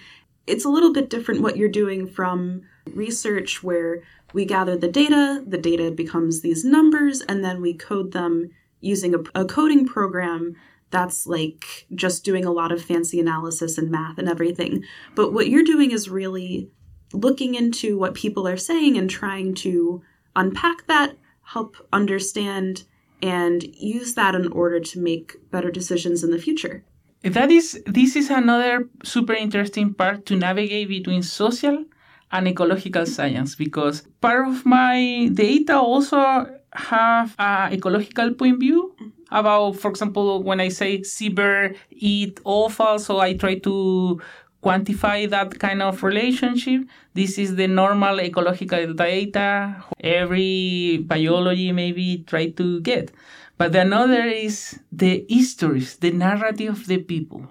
It's 0.47 0.65
a 0.65 0.69
little 0.69 0.93
bit 0.93 1.09
different 1.09 1.41
what 1.41 1.57
you're 1.57 1.69
doing 1.69 2.07
from 2.07 2.61
research 2.93 3.63
where 3.63 4.03
we 4.33 4.45
gather 4.45 4.75
the 4.75 4.87
data, 4.87 5.43
the 5.45 5.57
data 5.57 5.91
becomes 5.91 6.41
these 6.41 6.65
numbers, 6.65 7.21
and 7.21 7.43
then 7.43 7.61
we 7.61 7.73
code 7.73 8.11
them 8.11 8.49
using 8.83 9.15
a, 9.15 9.41
a 9.41 9.45
coding 9.45 9.85
program 9.85 10.55
that's 10.91 11.25
like 11.25 11.87
just 11.95 12.23
doing 12.23 12.45
a 12.45 12.51
lot 12.51 12.71
of 12.71 12.83
fancy 12.83 13.19
analysis 13.19 13.77
and 13.77 13.89
math 13.89 14.19
and 14.19 14.29
everything. 14.29 14.83
But 15.15 15.33
what 15.33 15.47
you're 15.47 15.63
doing 15.63 15.91
is 15.91 16.09
really 16.09 16.69
looking 17.13 17.55
into 17.55 17.97
what 17.97 18.13
people 18.13 18.47
are 18.47 18.57
saying 18.57 18.97
and 18.97 19.09
trying 19.09 19.55
to 19.55 20.03
unpack 20.35 20.85
that, 20.87 21.17
help 21.43 21.75
understand, 21.91 22.83
and 23.21 23.63
use 23.75 24.15
that 24.15 24.35
in 24.35 24.51
order 24.51 24.79
to 24.79 24.99
make 24.99 25.49
better 25.49 25.71
decisions 25.71 26.23
in 26.23 26.31
the 26.31 26.37
future. 26.37 26.83
that 27.23 27.49
is 27.49 27.81
this 27.85 28.15
is 28.15 28.29
another 28.29 28.89
super 29.03 29.33
interesting 29.33 29.93
part 29.93 30.25
to 30.25 30.35
navigate 30.35 30.89
between 30.89 31.23
social 31.23 31.85
and 32.33 32.47
ecological 32.47 33.05
science 33.05 33.55
because 33.55 34.03
part 34.19 34.47
of 34.47 34.65
my 34.65 35.29
data 35.33 35.77
also 35.77 36.45
have 36.73 37.35
a 37.39 37.69
ecological 37.71 38.33
point 38.33 38.55
of 38.55 38.59
view 38.59 38.93
mm-hmm. 38.99 39.09
about 39.31 39.73
for 39.77 39.91
example 39.91 40.41
when 40.43 40.59
i 40.59 40.67
say 40.67 41.03
seabird 41.03 41.77
eat 41.91 42.39
offal 42.43 42.97
so 42.97 43.19
i 43.19 43.33
try 43.33 43.55
to 43.59 44.19
quantify 44.63 45.29
that 45.29 45.59
kind 45.59 45.81
of 45.83 46.01
relationship. 46.01 46.87
This 47.13 47.37
is 47.37 47.55
the 47.55 47.67
normal 47.67 48.21
ecological 48.21 48.93
data 48.93 49.83
every 49.99 51.03
biology 51.05 51.71
maybe 51.73 52.23
try 52.25 52.49
to 52.51 52.79
get. 52.79 53.11
But 53.57 53.75
another 53.75 54.23
is 54.23 54.79
the 54.91 55.25
histories, 55.29 55.97
the 55.97 56.11
narrative 56.11 56.73
of 56.73 56.87
the 56.87 56.97
people. 56.97 57.45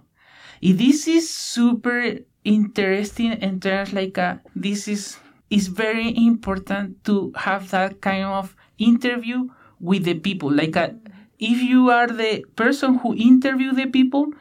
This 0.62 1.06
is 1.06 1.28
super 1.28 2.18
interesting 2.44 3.32
and 3.32 3.62
terms 3.62 3.92
like 3.92 4.18
this 4.56 4.88
is 4.88 5.18
is 5.50 5.68
very 5.68 6.16
important 6.16 7.04
to 7.04 7.32
have 7.36 7.70
that 7.70 8.00
kind 8.00 8.24
of 8.24 8.56
interview 8.78 9.48
with 9.80 10.04
the 10.04 10.14
people. 10.14 10.50
Like 10.50 10.76
a, 10.76 10.96
if 11.38 11.60
you 11.60 11.90
are 11.90 12.06
the 12.06 12.44
person 12.56 12.98
who 12.98 13.14
interview 13.14 13.72
the 13.72 13.86
people, 13.86 14.32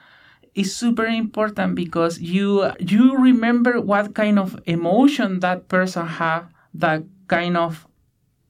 is 0.55 0.75
super 0.75 1.05
important 1.05 1.75
because 1.75 2.19
you 2.19 2.71
you 2.79 3.17
remember 3.17 3.79
what 3.79 4.13
kind 4.13 4.39
of 4.39 4.59
emotion 4.65 5.39
that 5.39 5.67
person 5.69 6.07
have, 6.07 6.49
that 6.73 7.03
kind 7.27 7.55
of 7.57 7.87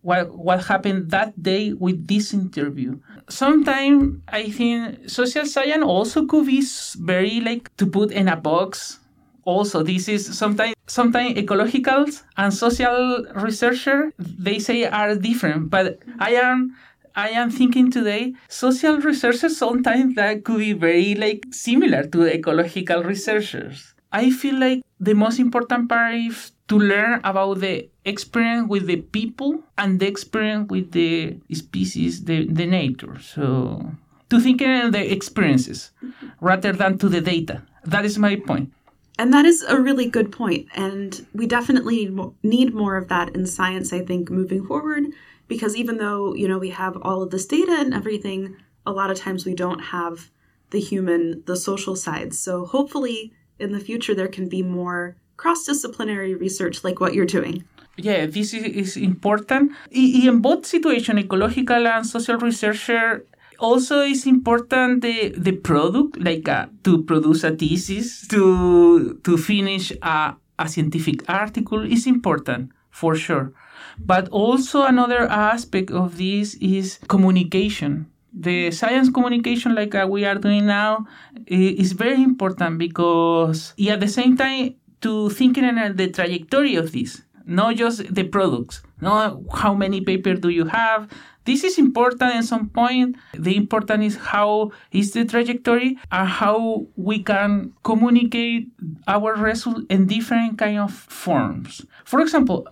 what 0.02 0.34
what 0.36 0.66
happened 0.66 1.12
that 1.12 1.38
day 1.42 1.74
with 1.74 2.08
this 2.08 2.34
interview. 2.34 2.98
Sometimes 3.30 4.22
I 4.28 4.50
think 4.50 5.10
social 5.10 5.46
science 5.46 5.84
also 5.86 6.26
could 6.26 6.48
be 6.48 6.64
very 6.98 7.40
like 7.42 7.76
to 7.78 7.86
put 7.86 8.12
in 8.12 8.28
a 8.28 8.36
box. 8.36 9.00
Also, 9.46 9.84
this 9.84 10.08
is 10.08 10.38
sometimes 10.38 10.76
sometimes 10.88 11.38
ecological 11.38 12.06
and 12.38 12.54
social 12.54 13.26
researcher 13.36 14.12
they 14.20 14.60
say 14.60 14.86
are 14.86 15.16
different, 15.16 15.70
but 15.70 16.00
I 16.20 16.32
am 16.36 16.76
I 17.16 17.30
am 17.30 17.52
thinking 17.52 17.92
today, 17.92 18.34
social 18.48 18.98
researchers 19.00 19.58
sometimes 19.58 20.16
that 20.16 20.46
could 20.46 20.60
be 20.60 20.74
very 20.74 21.16
like 21.16 21.46
similar 21.52 22.06
to 22.08 22.24
ecological 22.26 23.04
researchers. 23.04 23.94
I 24.12 24.30
feel 24.30 24.60
like 24.60 24.84
the 25.00 25.14
most 25.14 25.40
important 25.40 25.90
part 25.90 26.16
is 26.16 26.52
to 26.68 26.80
learn 26.80 27.20
about 27.24 27.60
the 27.60 27.90
experience 28.06 28.70
with 28.70 28.88
the 28.88 28.98
people 28.98 29.64
and 29.78 30.00
the 30.00 30.08
experience 30.08 30.70
with 30.70 30.92
the 30.92 31.38
species, 31.54 32.24
the, 32.24 32.48
the 32.48 32.66
nature. 32.66 33.20
So 33.20 33.92
to 34.30 34.40
think 34.40 34.62
in 34.62 34.92
the 34.92 35.12
experiences 35.12 35.92
rather 36.40 36.72
than 36.72 36.98
to 37.00 37.10
the 37.10 37.20
data. 37.22 37.64
That 37.84 38.06
is 38.06 38.18
my 38.18 38.36
point. 38.38 38.72
And 39.20 39.34
that 39.34 39.46
is 39.46 39.62
a 39.62 39.80
really 39.80 40.10
good 40.10 40.32
point. 40.32 40.68
And 40.74 41.26
we 41.34 41.46
definitely 41.46 42.16
need 42.44 42.74
more 42.74 42.98
of 42.98 43.08
that 43.10 43.36
in 43.36 43.46
science, 43.46 43.94
I 43.94 44.00
think, 44.00 44.30
moving 44.30 44.66
forward. 44.66 45.06
Because 45.48 45.76
even 45.76 45.98
though, 45.98 46.34
you 46.34 46.48
know, 46.48 46.58
we 46.58 46.70
have 46.70 46.98
all 47.02 47.22
of 47.22 47.30
this 47.30 47.46
data 47.46 47.76
and 47.78 47.94
everything, 47.94 48.56
a 48.86 48.92
lot 48.92 49.12
of 49.12 49.18
times 49.18 49.46
we 49.46 49.54
don't 49.54 49.80
have 49.80 50.32
the 50.70 50.80
human, 50.80 51.44
the 51.46 51.58
social 51.58 51.96
side. 51.96 52.34
So 52.34 52.66
hopefully 52.66 53.34
in 53.60 53.74
the 53.74 53.80
future 53.80 54.16
there 54.16 54.30
can 54.30 54.48
be 54.48 54.64
more 54.64 55.18
cross-disciplinary 55.36 56.34
research 56.34 56.84
like 56.84 57.00
what 57.00 57.14
you're 57.14 57.26
doing. 57.26 57.66
Yeah, 57.98 58.26
this 58.26 58.54
is 58.54 58.96
important. 58.96 59.74
In 59.92 60.40
both 60.40 60.66
situation, 60.66 61.20
ecological 61.20 61.86
and 61.86 62.08
social 62.08 62.38
researcher 62.38 63.26
also 63.62 64.02
it's 64.02 64.26
important 64.26 65.02
the 65.02 65.30
the 65.38 65.54
product 65.54 66.18
like 66.18 66.50
uh, 66.50 66.66
to 66.84 67.04
produce 67.04 67.44
a 67.44 67.52
thesis 67.52 68.28
to 68.28 69.20
to 69.24 69.38
finish 69.38 69.94
a, 70.02 70.36
a 70.60 70.68
scientific 70.68 71.24
article 71.30 71.82
is 71.86 72.08
important 72.08 72.72
for 72.90 73.16
sure. 73.16 73.54
But 74.00 74.28
also 74.30 74.84
another 74.84 75.30
aspect 75.30 75.92
of 75.92 76.18
this 76.18 76.56
is 76.56 77.00
communication. 77.08 78.08
The 78.34 78.72
science 78.72 79.10
communication 79.10 79.76
like 79.76 79.94
uh, 79.94 80.08
we 80.10 80.26
are 80.26 80.36
doing 80.36 80.66
now 80.66 81.06
is 81.48 81.92
very 81.92 82.24
important 82.24 82.80
because 82.80 83.74
at 83.78 84.00
the 84.00 84.08
same 84.08 84.38
time 84.38 84.76
to 85.02 85.30
thinking 85.30 85.66
in 85.66 85.96
the 85.98 86.10
trajectory 86.10 86.76
of 86.76 86.92
this 86.92 87.22
not 87.52 87.76
just 87.76 88.14
the 88.14 88.24
products 88.24 88.82
not 89.02 89.42
how 89.54 89.74
many 89.74 90.02
paper 90.02 90.36
do 90.36 90.50
you 90.50 90.66
have? 90.66 91.10
This 91.44 91.64
is 91.64 91.80
important 91.80 92.36
at 92.36 92.44
some 92.44 92.70
point. 92.70 93.16
The 93.34 93.58
important 93.58 94.04
is 94.04 94.16
how 94.16 94.72
is 94.92 95.12
the 95.12 95.26
trajectory 95.26 95.98
and 96.12 96.30
how 96.30 96.86
we 96.96 97.24
can 97.24 97.74
communicate 97.84 98.70
our 99.08 99.36
result 99.36 99.86
in 99.90 100.06
different 100.06 100.60
kind 100.60 100.78
of 100.78 100.94
forms. 100.94 101.82
For 102.06 102.22
example 102.22 102.68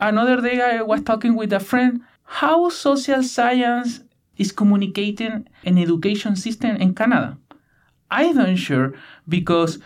another 0.00 0.40
day 0.40 0.60
i 0.60 0.82
was 0.82 1.00
talking 1.02 1.36
with 1.36 1.52
a 1.52 1.60
friend 1.60 2.00
how 2.24 2.68
social 2.68 3.22
science 3.22 4.00
is 4.36 4.50
communicating 4.50 5.46
an 5.64 5.78
education 5.78 6.34
system 6.34 6.76
in 6.76 6.94
Canada. 6.94 7.36
I 8.10 8.32
don't 8.32 8.56
sure 8.56 8.94
because, 9.28 9.78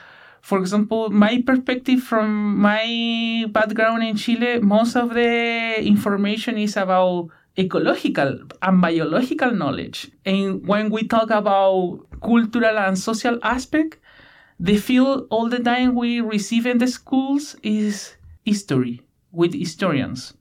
for 0.47 0.61
example, 0.61 1.11
my 1.11 1.43
perspective 1.45 2.01
from 2.05 2.57
my 2.59 3.47
background 3.51 4.05
in 4.05 4.15
Chile, 4.15 4.61
most 4.61 4.95
of 4.95 5.13
the 5.13 5.75
information 5.83 6.57
is 6.57 6.77
about 6.77 7.31
ecological 7.59 8.39
and 8.63 8.81
biological 8.81 9.51
knowledge. 9.51 10.09
And 10.25 10.65
when 10.65 10.91
we 10.91 11.09
talk 11.09 11.31
about 11.31 12.07
cultural 12.23 12.79
and 12.79 12.97
social 12.97 13.41
aspect, 13.43 13.99
the 14.61 14.77
field 14.77 15.27
all 15.31 15.49
the 15.49 15.59
time 15.59 15.97
we 15.97 16.21
receive 16.21 16.65
in 16.65 16.79
the 16.79 16.87
schools 16.87 17.57
is 17.65 18.15
history 18.45 19.03
with 19.33 19.53
historians. 19.53 20.33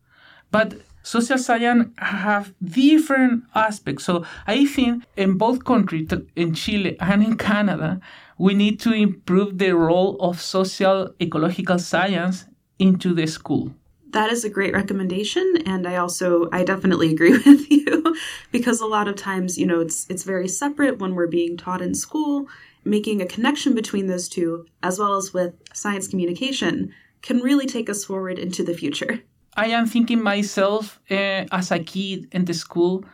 But 0.51 0.75
social 1.05 1.37
science 1.37 1.93
have 1.99 2.53
different 2.63 3.43
aspects. 3.53 4.03
So 4.03 4.25
I 4.47 4.65
think 4.65 5.03
in 5.15 5.37
both 5.37 5.63
countries, 5.63 6.09
in 6.35 6.55
Chile 6.55 6.97
and 6.99 7.23
in 7.23 7.37
Canada, 7.37 8.01
we 8.37 8.53
need 8.53 8.79
to 8.81 8.91
improve 8.91 9.59
the 9.59 9.71
role 9.71 10.17
of 10.19 10.41
social 10.41 11.13
ecological 11.21 11.79
science 11.79 12.45
into 12.79 13.13
the 13.13 13.27
school. 13.27 13.71
That 14.09 14.31
is 14.31 14.43
a 14.43 14.49
great 14.49 14.73
recommendation 14.73 15.57
and 15.65 15.87
I 15.87 15.97
also 15.97 16.49
I 16.51 16.63
definitely 16.63 17.11
agree 17.11 17.31
with 17.45 17.69
you 17.69 18.15
because 18.51 18.81
a 18.81 18.85
lot 18.85 19.07
of 19.07 19.15
times, 19.15 19.57
you 19.57 19.67
know, 19.67 19.81
it's 19.81 20.07
it's 20.09 20.23
very 20.23 20.47
separate 20.47 20.99
when 20.99 21.13
we're 21.15 21.27
being 21.27 21.55
taught 21.55 21.81
in 21.81 21.93
school. 21.93 22.47
Making 22.83 23.21
a 23.21 23.25
connection 23.25 23.73
between 23.73 24.07
those 24.07 24.29
two 24.29 24.65
as 24.81 24.99
well 24.99 25.15
as 25.15 25.33
with 25.33 25.53
science 25.73 26.07
communication 26.07 26.93
can 27.21 27.39
really 27.39 27.65
take 27.65 27.89
us 27.89 28.05
forward 28.05 28.37
into 28.39 28.63
the 28.63 28.73
future. 28.73 29.21
I 29.55 29.67
am 29.67 29.85
thinking 29.87 30.21
myself 30.21 30.99
uh, 31.09 31.47
as 31.51 31.71
a 31.71 31.79
kid 31.79 32.27
in 32.31 32.45
the 32.45 32.53
school. 32.53 33.05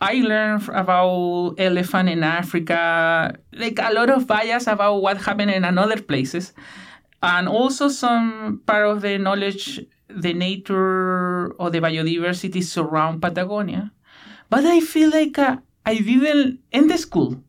I 0.00 0.20
learned 0.20 0.68
about 0.68 1.54
elephant 1.58 2.10
in 2.10 2.22
Africa, 2.22 3.34
like 3.52 3.78
a 3.78 3.92
lot 3.92 4.10
of 4.10 4.26
bias 4.26 4.66
about 4.66 5.00
what 5.00 5.16
happened 5.16 5.50
in 5.52 5.64
another 5.64 6.02
places, 6.02 6.52
and 7.22 7.48
also 7.48 7.88
some 7.88 8.60
part 8.66 8.86
of 8.86 9.00
the 9.00 9.16
knowledge, 9.16 9.80
the 10.08 10.34
nature 10.34 11.52
or 11.52 11.70
the 11.70 11.80
biodiversity 11.80 12.62
surround 12.62 13.22
Patagonia. 13.22 13.90
But 14.50 14.66
I 14.66 14.80
feel 14.80 15.10
like 15.10 15.38
uh, 15.38 15.56
I 15.86 15.94
didn't 15.96 16.60
in 16.72 16.88
the 16.88 16.98
school. 16.98 17.42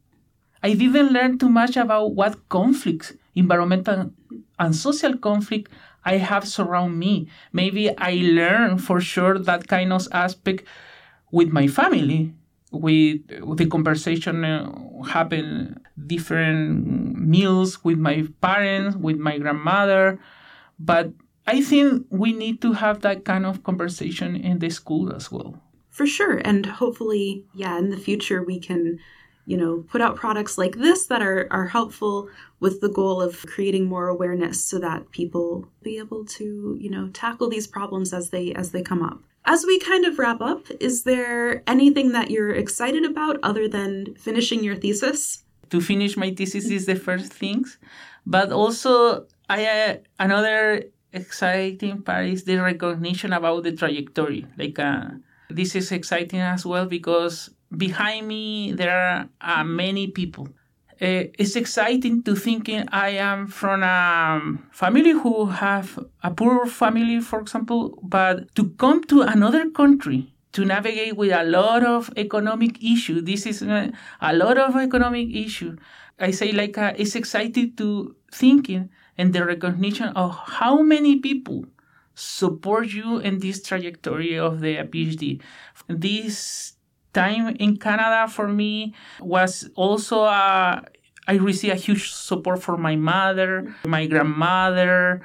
I 0.63 0.73
didn't 0.73 1.11
learn 1.11 1.37
too 1.37 1.49
much 1.49 1.75
about 1.75 2.15
what 2.15 2.47
conflicts, 2.47 3.13
environmental 3.35 4.11
and 4.57 4.75
social 4.75 5.17
conflict, 5.17 5.71
I 6.11 6.15
have 6.29 6.47
surround 6.47 6.97
me. 6.97 7.27
Maybe 7.51 7.83
I 7.97 8.13
learn 8.39 8.77
for 8.87 8.99
sure 9.01 9.37
that 9.49 9.67
kind 9.67 9.91
of 9.91 10.07
aspect 10.11 10.63
with 11.37 11.49
my 11.59 11.67
family. 11.67 12.33
With, 12.69 13.21
with 13.47 13.59
the 13.59 13.67
conversation 13.67 14.43
uh, 14.43 15.03
happen 15.03 15.79
different 16.05 17.15
meals 17.15 17.83
with 17.83 17.97
my 17.97 18.27
parents, 18.41 18.97
with 18.97 19.17
my 19.17 19.37
grandmother, 19.37 20.19
but 20.77 21.13
I 21.47 21.61
think 21.61 22.05
we 22.09 22.33
need 22.33 22.61
to 22.63 22.73
have 22.73 23.01
that 23.01 23.23
kind 23.23 23.45
of 23.45 23.63
conversation 23.63 24.35
in 24.35 24.59
the 24.59 24.69
school 24.69 25.15
as 25.15 25.31
well. 25.31 25.51
For 25.89 26.05
sure, 26.05 26.37
and 26.43 26.65
hopefully, 26.65 27.45
yeah, 27.55 27.79
in 27.79 27.89
the 27.89 27.97
future 28.07 28.43
we 28.43 28.59
can 28.59 28.99
you 29.47 29.55
know, 29.55 29.85
put 29.87 30.01
out 30.01 30.17
products 30.17 30.57
like 30.57 30.75
this 30.75 31.05
that 31.07 31.21
are, 31.21 31.47
are 31.51 31.67
helpful 31.67 32.29
with 32.59 32.81
the 32.81 32.89
goal 32.89 33.21
of 33.21 33.45
creating 33.47 33.85
more 33.85 34.09
awareness 34.09 34.63
so 34.63 34.77
that 34.77 35.09
people 35.11 35.65
be 35.81 35.97
able 35.97 36.25
to, 36.25 36.77
you 36.77 36.89
know, 36.89 37.07
tackle 37.13 37.49
these 37.49 37.65
problems 37.65 38.13
as 38.13 38.29
they 38.29 38.53
as 38.53 38.71
they 38.71 38.83
come 38.83 39.01
up. 39.01 39.23
As 39.45 39.65
we 39.65 39.79
kind 39.79 40.03
of 40.03 40.19
wrap 40.19 40.41
up, 40.41 40.67
is 40.81 41.03
there 41.03 41.63
anything 41.65 42.11
that 42.11 42.29
you're 42.29 42.51
excited 42.51 43.05
about 43.05 43.39
other 43.41 43.69
than 43.69 44.15
finishing 44.15 44.65
your 44.65 44.75
thesis? 44.75 45.45
To 45.69 45.79
finish 45.79 46.17
my 46.17 46.31
thesis 46.31 46.65
is 46.69 46.85
the 46.85 46.95
first 46.95 47.31
things, 47.31 47.77
but 48.25 48.51
also 48.51 49.27
I 49.49 49.65
uh, 49.65 49.95
another 50.19 50.83
exciting 51.13 52.01
part 52.01 52.25
is 52.25 52.43
the 52.43 52.57
recognition 52.57 53.31
about 53.31 53.63
the 53.63 53.71
trajectory. 53.71 54.45
Like 54.57 54.77
uh, 54.77 55.23
this 55.49 55.73
is 55.73 55.93
exciting 55.93 56.41
as 56.41 56.65
well 56.65 56.85
because 56.85 57.49
behind 57.75 58.27
me 58.27 58.71
there 58.73 58.91
are 58.91 59.29
uh, 59.41 59.63
many 59.63 60.07
people 60.07 60.47
Uh, 60.99 61.29
it's 61.37 61.55
exciting 61.55 62.23
to 62.23 62.33
thinking 62.35 62.81
I 62.89 63.09
am 63.21 63.45
from 63.45 63.83
a 63.83 64.41
family 64.71 65.11
who 65.11 65.45
have 65.45 65.99
a 66.23 66.31
poor 66.31 66.65
family, 66.65 67.21
for 67.21 67.39
example, 67.39 67.99
but 68.01 68.49
to 68.55 68.69
come 68.81 69.03
to 69.13 69.21
another 69.21 69.69
country 69.69 70.33
to 70.53 70.65
navigate 70.65 71.15
with 71.15 71.31
a 71.31 71.43
lot 71.43 71.85
of 71.85 72.09
economic 72.17 72.81
issue. 72.81 73.21
This 73.21 73.45
is 73.45 73.61
a, 73.61 73.93
a 74.21 74.33
lot 74.33 74.57
of 74.57 74.75
economic 74.75 75.29
issue. 75.29 75.75
I 76.19 76.31
say 76.31 76.51
like 76.51 76.79
uh, 76.79 76.93
it's 76.97 77.13
exciting 77.15 77.75
to 77.77 78.15
thinking 78.33 78.89
and 79.19 79.33
the 79.33 79.45
recognition 79.45 80.09
of 80.17 80.33
how 80.33 80.81
many 80.81 81.19
people 81.19 81.65
support 82.15 82.87
you 82.89 83.19
in 83.19 83.37
this 83.37 83.61
trajectory 83.61 84.37
of 84.39 84.61
the 84.61 84.77
PhD. 84.89 85.41
This 85.87 86.73
time 87.13 87.55
in 87.59 87.77
Canada 87.77 88.27
for 88.27 88.47
me 88.47 88.93
was 89.19 89.69
also 89.75 90.23
a 90.23 90.83
I 91.29 91.33
received 91.33 91.73
a 91.73 91.75
huge 91.75 92.13
support 92.13 92.63
from 92.63 92.81
my 92.81 92.95
mother, 92.95 93.75
my 93.85 94.07
grandmother, 94.07 95.21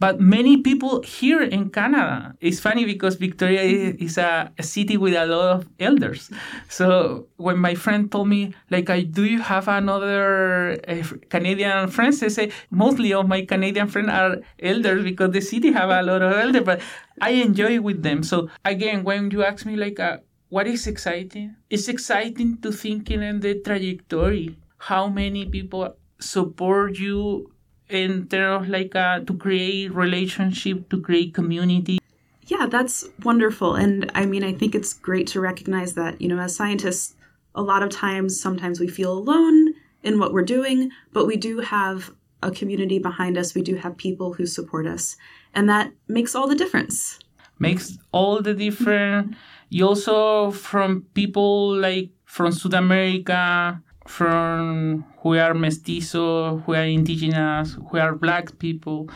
but 0.00 0.20
many 0.20 0.58
people 0.58 1.00
here 1.02 1.42
in 1.42 1.70
Canada, 1.70 2.34
it's 2.40 2.58
funny 2.58 2.84
because 2.84 3.14
Victoria 3.14 3.62
is 3.62 4.18
a, 4.18 4.52
a, 4.58 4.62
city 4.62 4.96
with 4.96 5.14
a 5.14 5.24
lot 5.24 5.56
of 5.56 5.68
elders. 5.78 6.30
So 6.68 7.28
when 7.36 7.58
my 7.58 7.74
friend 7.74 8.10
told 8.10 8.28
me, 8.28 8.54
like, 8.70 8.86
do 9.12 9.24
you 9.24 9.40
have 9.40 9.68
another 9.68 10.78
uh, 10.88 11.02
Canadian 11.30 11.88
friends? 11.88 12.22
I 12.22 12.28
say, 12.28 12.50
mostly 12.70 13.12
of 13.14 13.28
my 13.28 13.46
Canadian 13.46 13.88
friends 13.88 14.10
are 14.10 14.38
elders 14.60 15.04
because 15.04 15.30
the 15.30 15.40
city 15.40 15.70
have 15.72 15.90
a 15.90 16.02
lot 16.02 16.22
of 16.22 16.32
elders, 16.32 16.64
but 16.64 16.80
I 17.20 17.30
enjoy 17.30 17.80
with 17.80 18.02
them. 18.02 18.24
So 18.24 18.50
again, 18.64 19.04
when 19.04 19.30
you 19.30 19.44
ask 19.44 19.64
me, 19.64 19.76
like, 19.76 20.00
uh, 20.00 20.18
what 20.54 20.68
is 20.68 20.86
exciting? 20.86 21.56
It's 21.68 21.88
exciting 21.88 22.58
to 22.58 22.70
thinking 22.70 23.24
in 23.24 23.40
the 23.40 23.56
trajectory, 23.58 24.56
how 24.78 25.08
many 25.08 25.46
people 25.46 25.96
support 26.20 26.96
you 26.96 27.50
in 27.88 28.28
terms 28.28 28.62
of 28.62 28.68
like 28.68 28.94
uh, 28.94 29.18
to 29.26 29.34
create 29.34 29.92
relationship, 29.92 30.88
to 30.90 31.00
create 31.00 31.34
community. 31.34 31.98
Yeah, 32.46 32.66
that's 32.70 33.04
wonderful. 33.24 33.74
And 33.74 34.12
I 34.14 34.26
mean, 34.26 34.44
I 34.44 34.52
think 34.52 34.76
it's 34.76 34.92
great 34.92 35.26
to 35.34 35.40
recognize 35.40 35.94
that, 35.94 36.20
you 36.20 36.28
know, 36.28 36.38
as 36.38 36.54
scientists, 36.54 37.16
a 37.56 37.62
lot 37.62 37.82
of 37.82 37.90
times, 37.90 38.40
sometimes 38.40 38.78
we 38.78 38.86
feel 38.86 39.12
alone 39.12 39.74
in 40.04 40.20
what 40.20 40.32
we're 40.32 40.44
doing, 40.44 40.90
but 41.12 41.26
we 41.26 41.36
do 41.36 41.58
have 41.58 42.12
a 42.44 42.52
community 42.52 43.00
behind 43.00 43.36
us. 43.36 43.56
We 43.56 43.62
do 43.62 43.74
have 43.74 43.96
people 43.96 44.34
who 44.34 44.46
support 44.46 44.86
us. 44.86 45.16
And 45.52 45.68
that 45.68 45.90
makes 46.06 46.36
all 46.36 46.46
the 46.46 46.54
difference. 46.54 47.18
Makes 47.58 47.98
all 48.12 48.40
the 48.42 48.54
difference. 48.54 49.36
You 49.68 49.88
also, 49.88 50.50
from 50.50 51.02
people 51.14 51.74
like 51.76 52.10
from 52.24 52.52
South 52.52 52.74
America, 52.74 53.80
from 54.06 55.04
who 55.18 55.36
are 55.36 55.54
mestizo, 55.54 56.58
who 56.58 56.74
are 56.74 56.84
indigenous, 56.84 57.76
who 57.90 57.98
are 57.98 58.14
black 58.14 58.58
people, 58.58 59.08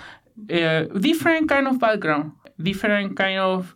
uh, 0.52 0.82
different 1.00 1.48
kind 1.48 1.66
of 1.66 1.78
background, 1.78 2.32
different 2.62 3.16
kind 3.16 3.38
of 3.38 3.74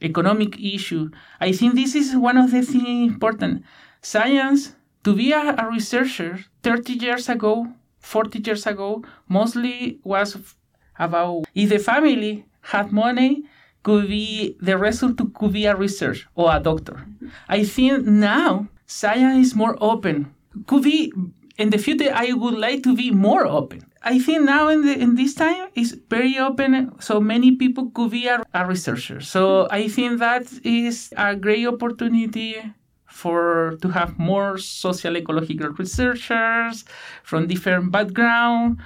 economic 0.00 0.58
issue. 0.60 1.10
I 1.40 1.52
think 1.52 1.74
this 1.74 1.94
is 1.94 2.16
one 2.16 2.36
of 2.36 2.50
the 2.50 2.62
things 2.62 3.12
important. 3.12 3.64
Science, 4.00 4.74
to 5.04 5.14
be 5.14 5.32
a, 5.32 5.54
a 5.58 5.68
researcher 5.70 6.44
30 6.62 6.94
years 6.94 7.28
ago, 7.28 7.68
40 8.00 8.38
years 8.40 8.66
ago, 8.66 9.04
mostly 9.28 9.98
was 10.04 10.36
about 10.98 11.44
if 11.54 11.68
the 11.70 11.78
family 11.78 12.44
had 12.60 12.92
money, 12.92 13.44
could 13.84 14.08
be 14.08 14.56
the 14.60 14.76
result 14.76 15.20
could 15.34 15.52
be 15.52 15.66
a 15.66 15.76
research 15.76 16.26
or 16.34 16.54
a 16.54 16.58
doctor. 16.58 17.06
I 17.48 17.62
think 17.62 18.06
now 18.06 18.66
science 18.86 19.46
is 19.46 19.54
more 19.54 19.76
open. 19.80 20.34
Could 20.66 20.82
be 20.82 21.12
in 21.56 21.70
the 21.70 21.78
future 21.78 22.10
i 22.12 22.32
would 22.32 22.58
like 22.58 22.82
to 22.82 22.96
be 22.96 23.10
more 23.10 23.46
open. 23.46 23.80
I 24.06 24.18
think 24.18 24.42
now 24.42 24.68
in, 24.68 24.84
the, 24.84 24.98
in 24.98 25.14
this 25.14 25.34
time 25.34 25.68
is 25.74 25.96
very 26.10 26.36
open 26.38 26.92
so 27.00 27.20
many 27.20 27.52
people 27.52 27.90
could 27.94 28.10
be 28.10 28.26
a, 28.26 28.42
a 28.52 28.66
researcher. 28.66 29.20
So 29.20 29.68
i 29.70 29.88
think 29.88 30.18
that 30.18 30.46
is 30.64 31.12
a 31.16 31.36
great 31.36 31.66
opportunity 31.66 32.56
for 33.06 33.76
to 33.82 33.88
have 33.88 34.18
more 34.18 34.58
social 34.58 35.16
ecological 35.16 35.68
researchers 35.78 36.84
from 37.22 37.46
different 37.46 37.92
background 37.92 38.78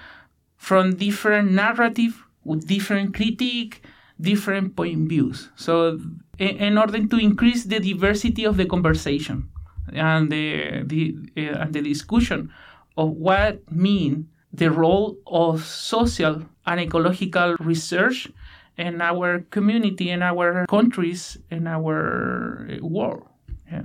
from 0.59 0.97
different 0.97 1.53
narrative 1.53 2.25
with 2.45 2.67
different 2.67 3.15
critique 3.15 3.83
different 4.21 4.75
point 4.77 5.09
views 5.09 5.49
so 5.57 5.99
in, 6.39 6.57
in 6.57 6.79
order 6.79 7.07
to 7.07 7.17
increase 7.17 7.65
the 7.65 7.81
diversity 7.81 8.45
of 8.45 8.57
the 8.57 8.67
conversation 8.67 9.49
and 9.93 10.31
the, 10.31 10.83
the 10.85 11.17
uh, 11.37 11.63
and 11.63 11.73
the 11.73 11.83
discussion 11.83 12.51
of 12.97 13.11
what 13.11 13.71
mean 13.73 14.29
the 14.53 14.71
role 14.71 15.19
of 15.27 15.65
social 15.65 16.43
and 16.67 16.81
ecological 16.81 17.57
research 17.61 18.29
in 18.77 19.01
our 19.01 19.41
community, 19.51 20.11
in 20.11 20.23
our 20.23 20.67
countries, 20.67 21.37
in 21.51 21.67
our 21.67 22.79
world. 22.81 23.29
Yeah. 23.71 23.83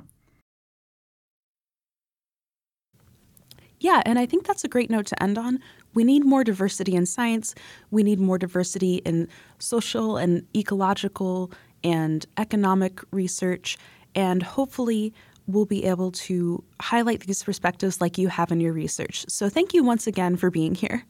Yeah, 3.80 4.02
and 4.06 4.18
I 4.18 4.26
think 4.26 4.46
that's 4.46 4.64
a 4.64 4.70
great 4.70 4.90
note 4.90 5.08
to 5.08 5.22
end 5.22 5.38
on. 5.38 5.60
We 5.94 6.04
need 6.04 6.26
more 6.26 6.44
diversity 6.44 6.96
in 6.96 7.06
science. 7.06 7.56
We 7.92 8.04
need 8.04 8.20
more 8.20 8.38
diversity 8.38 8.96
in 8.98 9.28
social 9.60 10.18
and 10.18 10.46
ecological 10.56 11.52
and 11.84 12.26
economic 12.38 13.02
research. 13.12 13.78
And 14.16 14.44
hopefully, 14.44 15.14
we'll 15.48 15.66
be 15.66 15.84
able 15.86 16.12
to 16.12 16.64
highlight 16.82 17.22
these 17.22 17.44
perspectives 17.44 18.00
like 18.00 18.18
you 18.18 18.28
have 18.30 18.52
in 18.52 18.62
your 18.62 18.74
research. 18.74 19.26
So 19.28 19.50
thank 19.50 19.74
you 19.74 19.84
once 19.84 20.08
again 20.08 20.38
for 20.38 20.50
being 20.50 20.76
here. 20.76 21.06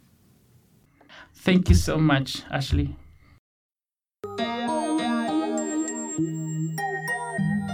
Thank 1.35 1.69
you 1.69 1.75
so 1.75 1.97
much, 1.97 2.43
Ashley. 2.49 2.95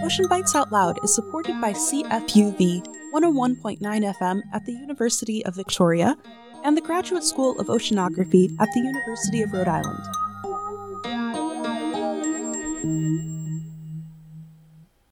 Oceanbites 0.09 0.55
Out 0.55 0.71
Loud 0.71 0.97
is 1.03 1.13
supported 1.13 1.61
by 1.61 1.71
CFUV 1.71 2.83
101.9 3.13 3.79
FM 3.79 4.41
at 4.53 4.65
the 4.65 4.71
University 4.71 5.45
of 5.45 5.55
Victoria 5.55 6.17
and 6.63 6.75
the 6.75 6.81
Graduate 6.81 7.23
School 7.23 7.59
of 7.59 7.67
Oceanography 7.67 8.55
at 8.59 8.69
the 8.73 8.79
University 8.79 9.41
of 9.41 9.51
Rhode 9.53 9.67
Island. 9.67 10.28